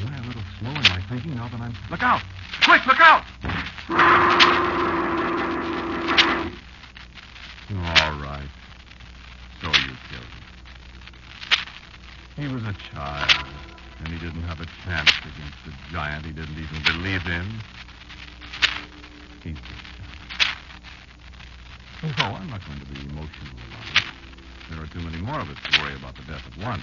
Am 0.00 0.08
I 0.08 0.24
a 0.24 0.26
little 0.26 0.42
slow 0.58 0.70
in 0.70 0.88
my 0.88 1.04
thinking 1.10 1.34
now 1.34 1.48
that 1.48 1.60
I'm. 1.60 1.76
Look 1.90 2.02
out! 2.02 2.22
Quick, 2.64 2.86
look 2.86 3.00
out! 3.00 3.24
All 7.70 8.12
right. 8.20 8.48
So 9.60 9.68
you 9.68 9.96
killed 10.10 10.22
him. 10.22 10.44
He 12.36 12.46
was 12.52 12.62
a 12.63 12.63
child, 12.92 13.46
and 13.98 14.08
he 14.08 14.18
didn't 14.18 14.42
have 14.42 14.60
a 14.60 14.66
chance 14.84 15.10
against 15.22 15.58
a 15.66 15.92
giant 15.92 16.26
he 16.26 16.32
didn't 16.32 16.58
even 16.58 16.82
believe 16.84 17.26
in. 17.26 17.46
He's 19.42 19.56
just 19.56 19.84
No, 22.02 22.10
oh, 22.18 22.36
I'm 22.40 22.50
not 22.50 22.60
going 22.66 22.80
to 22.80 22.86
be 22.86 23.00
emotional 23.00 23.56
about 23.68 23.98
it. 23.98 24.04
There 24.70 24.82
are 24.82 24.86
too 24.86 25.00
many 25.00 25.18
more 25.18 25.40
of 25.40 25.48
us 25.48 25.58
to 25.64 25.82
worry 25.82 25.94
about 25.94 26.16
the 26.16 26.22
death 26.22 26.46
of 26.46 26.62
one. 26.62 26.82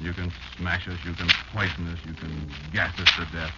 You 0.00 0.12
can 0.12 0.32
smash 0.56 0.88
us, 0.88 0.98
you 1.04 1.14
can 1.14 1.28
poison 1.52 1.88
us, 1.88 1.98
you 2.04 2.14
can 2.14 2.50
gas 2.72 2.98
us 2.98 3.10
to 3.16 3.26
death, 3.32 3.54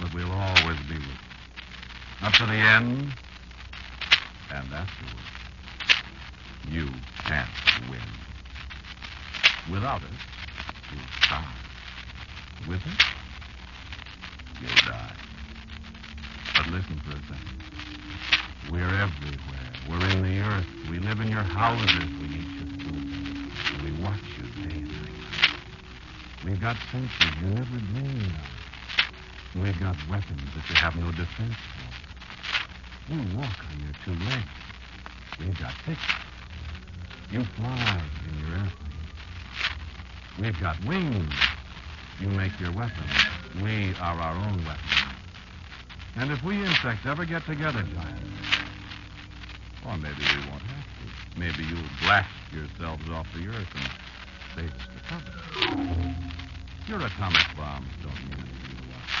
but 0.00 0.12
we'll 0.14 0.30
always 0.30 0.78
be 0.88 0.94
with 0.94 1.04
you. 1.04 2.26
Up 2.26 2.32
to 2.34 2.46
the 2.46 2.52
end, 2.52 3.12
and 4.50 4.72
afterward. 4.72 5.26
You 6.68 6.88
can't 7.24 7.48
win. 7.90 8.00
Without 9.70 10.02
us, 10.02 10.35
you'll 10.92 11.28
die. 11.28 11.54
With 12.68 12.82
us, 12.86 13.04
you'll 14.60 14.80
die. 14.92 15.16
But 16.54 16.66
listen 16.68 17.00
for 17.04 17.12
a 17.12 17.22
second. 17.22 17.62
We're 18.70 18.94
everywhere. 18.94 19.72
We're 19.88 20.08
in 20.08 20.22
the 20.22 20.40
earth. 20.40 20.66
We 20.90 20.98
live 20.98 21.20
in 21.20 21.28
your 21.28 21.42
houses. 21.42 22.10
We 22.20 22.26
eat 22.26 22.48
your 22.58 22.66
food. 22.82 23.82
We 23.84 23.92
watch 24.02 24.24
you 24.36 24.44
day 24.64 24.76
and 24.78 24.90
night. 24.90 25.12
We've 26.44 26.60
got 26.60 26.76
senses 26.90 27.10
you 27.40 27.48
never 27.48 27.78
dreamed 27.78 28.32
of. 28.32 29.62
We've 29.62 29.78
got 29.80 29.96
weapons 30.08 30.42
that 30.54 30.68
you 30.68 30.76
have 30.76 30.96
no 30.96 31.10
defense 31.12 31.54
for. 31.54 33.12
You 33.12 33.18
walk 33.36 33.58
on 33.70 33.80
your 33.80 33.94
two 34.04 34.24
legs. 34.24 34.48
We've 35.38 35.58
got 35.58 35.74
picks. 35.84 36.00
You 37.30 37.44
fly 37.56 38.02
in 38.28 38.38
your 38.40 38.58
airplane. 38.58 38.95
We've 40.38 40.58
got 40.60 40.84
wings. 40.84 41.32
You 42.20 42.28
make 42.28 42.58
your 42.60 42.72
weapons. 42.72 43.26
We 43.62 43.94
are 44.00 44.18
our 44.18 44.36
own 44.36 44.64
weapons. 44.64 45.06
And 46.16 46.30
if 46.30 46.42
we 46.42 46.62
insects 46.62 47.06
ever 47.06 47.24
get 47.24 47.44
together, 47.46 47.82
Giant, 47.82 48.20
or 49.86 49.96
maybe 49.96 50.20
we 50.20 50.50
won't 50.50 50.62
have 50.62 50.84
to. 50.84 51.38
Maybe 51.38 51.62
you'll 51.64 51.88
blast 52.02 52.28
yourselves 52.52 53.08
off 53.10 53.26
the 53.34 53.48
earth 53.48 53.74
and 53.74 53.90
save 54.54 54.72
us 54.72 54.86
the 54.94 55.00
trouble. 55.08 56.14
Your 56.86 57.00
atomic 57.00 57.46
bombs 57.56 57.88
don't 58.02 58.18
mean 58.24 58.38
anything 58.38 58.76
to 58.76 58.84
us. 58.94 59.12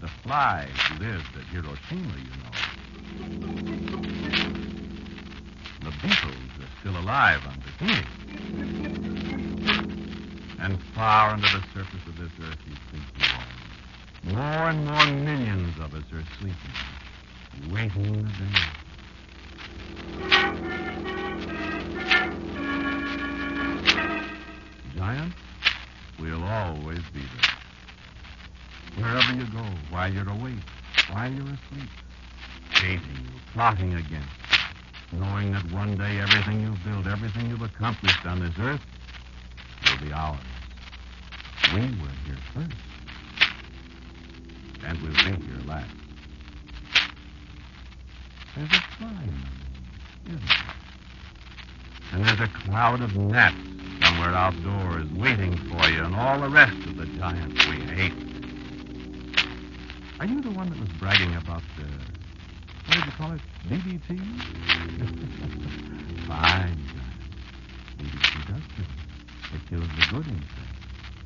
The 0.00 0.08
flies 0.22 0.76
lived 0.98 1.36
at 1.36 1.44
Hiroshima, 1.52 2.16
you 2.18 2.30
know. 2.42 2.54
The 5.82 5.92
beetles 6.02 6.50
are 6.60 6.70
still 6.80 6.96
alive 7.00 7.40
on 7.46 7.62
Bikini. 7.62 9.55
And 10.58 10.82
far 10.94 11.30
under 11.30 11.46
the 11.48 11.62
surface 11.74 12.06
of 12.06 12.16
this 12.18 12.32
earth, 12.42 12.58
you 12.66 12.76
think 12.90 13.04
you 13.18 13.26
are. 13.36 13.44
More 14.34 14.70
and 14.70 14.84
more 14.86 15.06
millions 15.06 15.78
of 15.78 15.94
us 15.94 16.02
are 16.12 16.24
sleeping, 16.38 16.74
waiting 17.70 18.22
the 18.22 18.28
day. 18.30 18.60
Giant, 24.96 25.34
we'll 26.18 26.42
always 26.42 27.02
be 27.12 27.20
there. 27.20 27.56
Wherever 28.96 29.34
you 29.34 29.44
go, 29.52 29.62
while 29.90 30.10
you're 30.10 30.28
awake, 30.28 30.54
while 31.12 31.30
you're 31.30 31.44
asleep, 31.44 31.90
hating 32.70 33.00
you, 33.00 33.40
plotting 33.52 33.92
against 33.92 34.28
you, 35.12 35.18
knowing 35.18 35.52
that 35.52 35.70
one 35.70 35.96
day 35.98 36.18
everything 36.18 36.62
you've 36.62 36.82
built, 36.82 37.06
everything 37.06 37.50
you've 37.50 37.62
accomplished 37.62 38.24
on 38.24 38.40
this 38.40 38.54
earth 38.58 38.80
We 41.74 41.80
were 41.80 42.14
here 42.24 42.38
first, 42.54 42.76
and 44.84 45.02
we'll 45.02 45.10
be 45.10 45.16
here 45.44 45.58
last. 45.66 45.90
There's 48.54 48.70
a 48.70 48.80
fly 48.96 49.22
in 49.22 49.26
them, 49.26 49.50
isn't 50.26 50.46
there? 50.46 50.74
And 52.12 52.24
there's 52.24 52.40
a 52.40 52.46
cloud 52.46 53.00
of 53.02 53.16
gnats 53.16 53.56
somewhere 54.00 54.32
outdoors 54.32 55.10
waiting 55.12 55.56
for 55.56 55.88
you 55.88 56.04
and 56.04 56.14
all 56.14 56.38
the 56.40 56.48
rest 56.50 56.86
of 56.86 56.96
the 56.96 57.06
giants 57.06 57.66
we 57.66 57.80
hate. 57.80 58.12
Are 60.20 60.26
you 60.26 60.40
the 60.40 60.50
one 60.50 60.70
that 60.70 60.78
was 60.78 60.88
bragging 61.00 61.34
about 61.34 61.62
the, 61.76 61.82
what 62.86 62.94
did 62.94 63.06
you 63.06 63.12
call 63.12 63.32
it, 63.32 63.40
DDT? 63.68 64.08
Fine. 66.28 66.78
DDT 67.98 68.46
does 68.46 68.62
kill. 68.76 68.86
It 69.54 69.68
kills 69.68 69.88
the 69.88 70.06
good 70.10 70.26
insects 70.26 70.76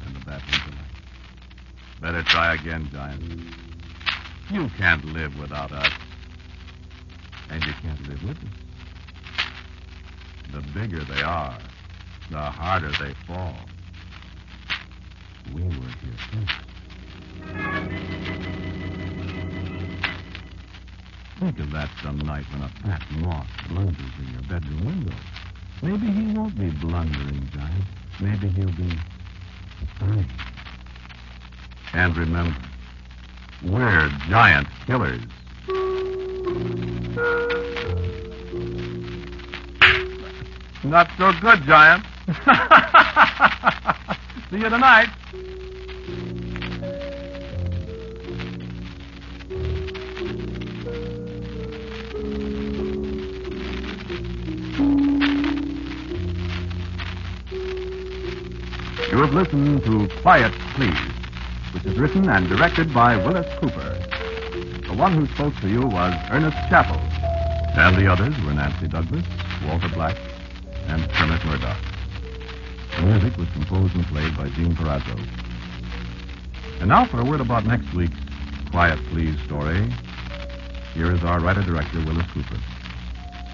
and 0.04 0.16
the 0.16 0.20
bad 0.24 0.42
intellect. 0.52 0.90
Better 2.00 2.22
try 2.22 2.54
again, 2.54 2.88
giant. 2.92 3.22
You 4.50 4.68
can't 4.78 5.04
live 5.04 5.38
without 5.38 5.72
us. 5.72 5.92
And 7.50 7.64
you 7.64 7.72
can't 7.82 8.08
live 8.08 8.22
with 8.22 8.38
us. 8.38 8.44
The 10.52 10.60
bigger 10.72 11.04
they 11.04 11.22
are, 11.22 11.58
the 12.30 12.38
harder 12.38 12.90
they 12.92 13.14
fall. 13.26 13.56
We 15.54 15.62
were 15.62 15.70
here 15.70 16.18
first. 16.30 16.70
Think 21.38 21.58
of 21.58 21.70
that 21.72 21.90
some 22.02 22.18
night 22.18 22.44
when 22.52 22.62
a 22.62 22.68
fat 22.68 23.02
moth 23.18 23.46
blunders 23.68 24.12
in 24.18 24.32
your 24.32 24.42
bedroom 24.42 24.84
window. 24.84 25.16
Maybe 25.82 26.06
he 26.10 26.34
won't 26.34 26.58
be 26.58 26.70
blundering, 26.70 27.48
Giant. 27.52 27.84
Maybe 28.20 28.48
he'll 28.48 28.66
be 28.72 28.98
fine. 29.98 30.26
And 31.94 32.16
remember, 32.16 32.56
we're 33.62 34.08
giant 34.28 34.68
killers. 34.86 35.22
Not 40.84 41.10
so 41.18 41.32
good, 41.40 41.62
Giant. 41.62 42.04
See 44.50 44.58
you 44.58 44.68
tonight. 44.68 45.08
Have 59.20 59.34
listened 59.34 59.84
to 59.84 60.08
Quiet 60.22 60.50
Please, 60.74 60.98
which 61.74 61.84
is 61.84 61.98
written 61.98 62.26
and 62.30 62.48
directed 62.48 62.92
by 62.94 63.16
Willis 63.18 63.46
Cooper. 63.60 63.94
The 64.88 64.94
one 64.96 65.12
who 65.12 65.26
spoke 65.34 65.54
to 65.60 65.68
you 65.68 65.82
was 65.82 66.14
Ernest 66.30 66.56
Chappell. 66.70 66.96
And 67.78 67.96
the 67.96 68.10
others 68.10 68.34
were 68.42 68.54
Nancy 68.54 68.88
Douglas, 68.88 69.26
Walter 69.66 69.90
Black, 69.90 70.16
and 70.88 71.06
Kermit 71.12 71.44
Murdock. 71.44 71.76
The 72.96 73.02
music 73.02 73.36
was 73.36 73.46
composed 73.50 73.94
and 73.94 74.06
played 74.06 74.34
by 74.38 74.48
Gene 74.48 74.74
Perazzo. 74.74 75.14
And 76.80 76.88
now 76.88 77.04
for 77.04 77.20
a 77.20 77.24
word 77.24 77.42
about 77.42 77.66
next 77.66 77.92
week's 77.92 78.16
Quiet 78.70 78.98
Please 79.10 79.38
story. 79.44 79.86
Here 80.94 81.12
is 81.12 81.22
our 81.24 81.40
writer-director, 81.40 81.98
Willis 82.06 82.26
Cooper. 82.32 82.58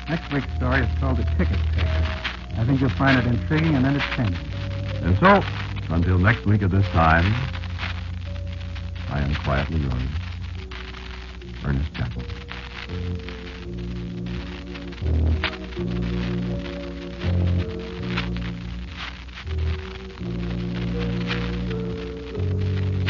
Next 0.09 0.33
week's 0.33 0.55
story 0.55 0.83
is 0.83 0.99
called 1.01 1.19
The 1.19 1.25
Ticket 1.37 1.59
Taker. 1.75 2.07
I 2.57 2.65
think 2.65 2.81
you'll 2.81 2.91
find 2.91 3.19
it 3.19 3.27
intriguing 3.27 3.75
and 3.75 3.85
entertaining. 3.85 4.56
And 5.03 5.19
so, 5.19 5.43
until 5.95 6.19
next 6.19 6.47
week 6.47 6.63
at 6.63 6.71
this 6.71 6.87
time, 6.89 7.25
I 9.09 9.21
am 9.21 9.35
quietly 9.37 9.81
yours, 9.81 10.03
Ernest 11.65 11.95
Chappell. 11.95 12.23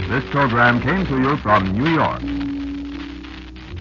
This 0.08 0.24
program 0.30 0.80
came 0.80 1.04
to 1.06 1.18
you 1.18 1.36
from 1.38 1.76
New 1.76 1.90
York. 1.90 2.20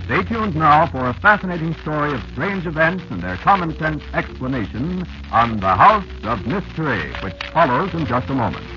Stay 0.06 0.24
tuned 0.24 0.56
now 0.56 0.86
for 0.88 1.08
a 1.10 1.14
fascinating 1.16 1.74
story 1.82 2.14
of 2.14 2.22
strange 2.32 2.68
events 2.68 3.04
and 3.10 3.22
their 3.22 3.38
common 3.38 3.78
sense 3.78 4.04
explanation 4.14 5.06
on 5.36 5.60
The 5.60 5.68
House 5.68 6.06
of 6.24 6.48
Mystery, 6.48 7.12
which 7.22 7.34
follows 7.54 7.94
in 7.94 8.06
just 8.06 8.30
a 8.30 8.34
moment. 8.34 8.75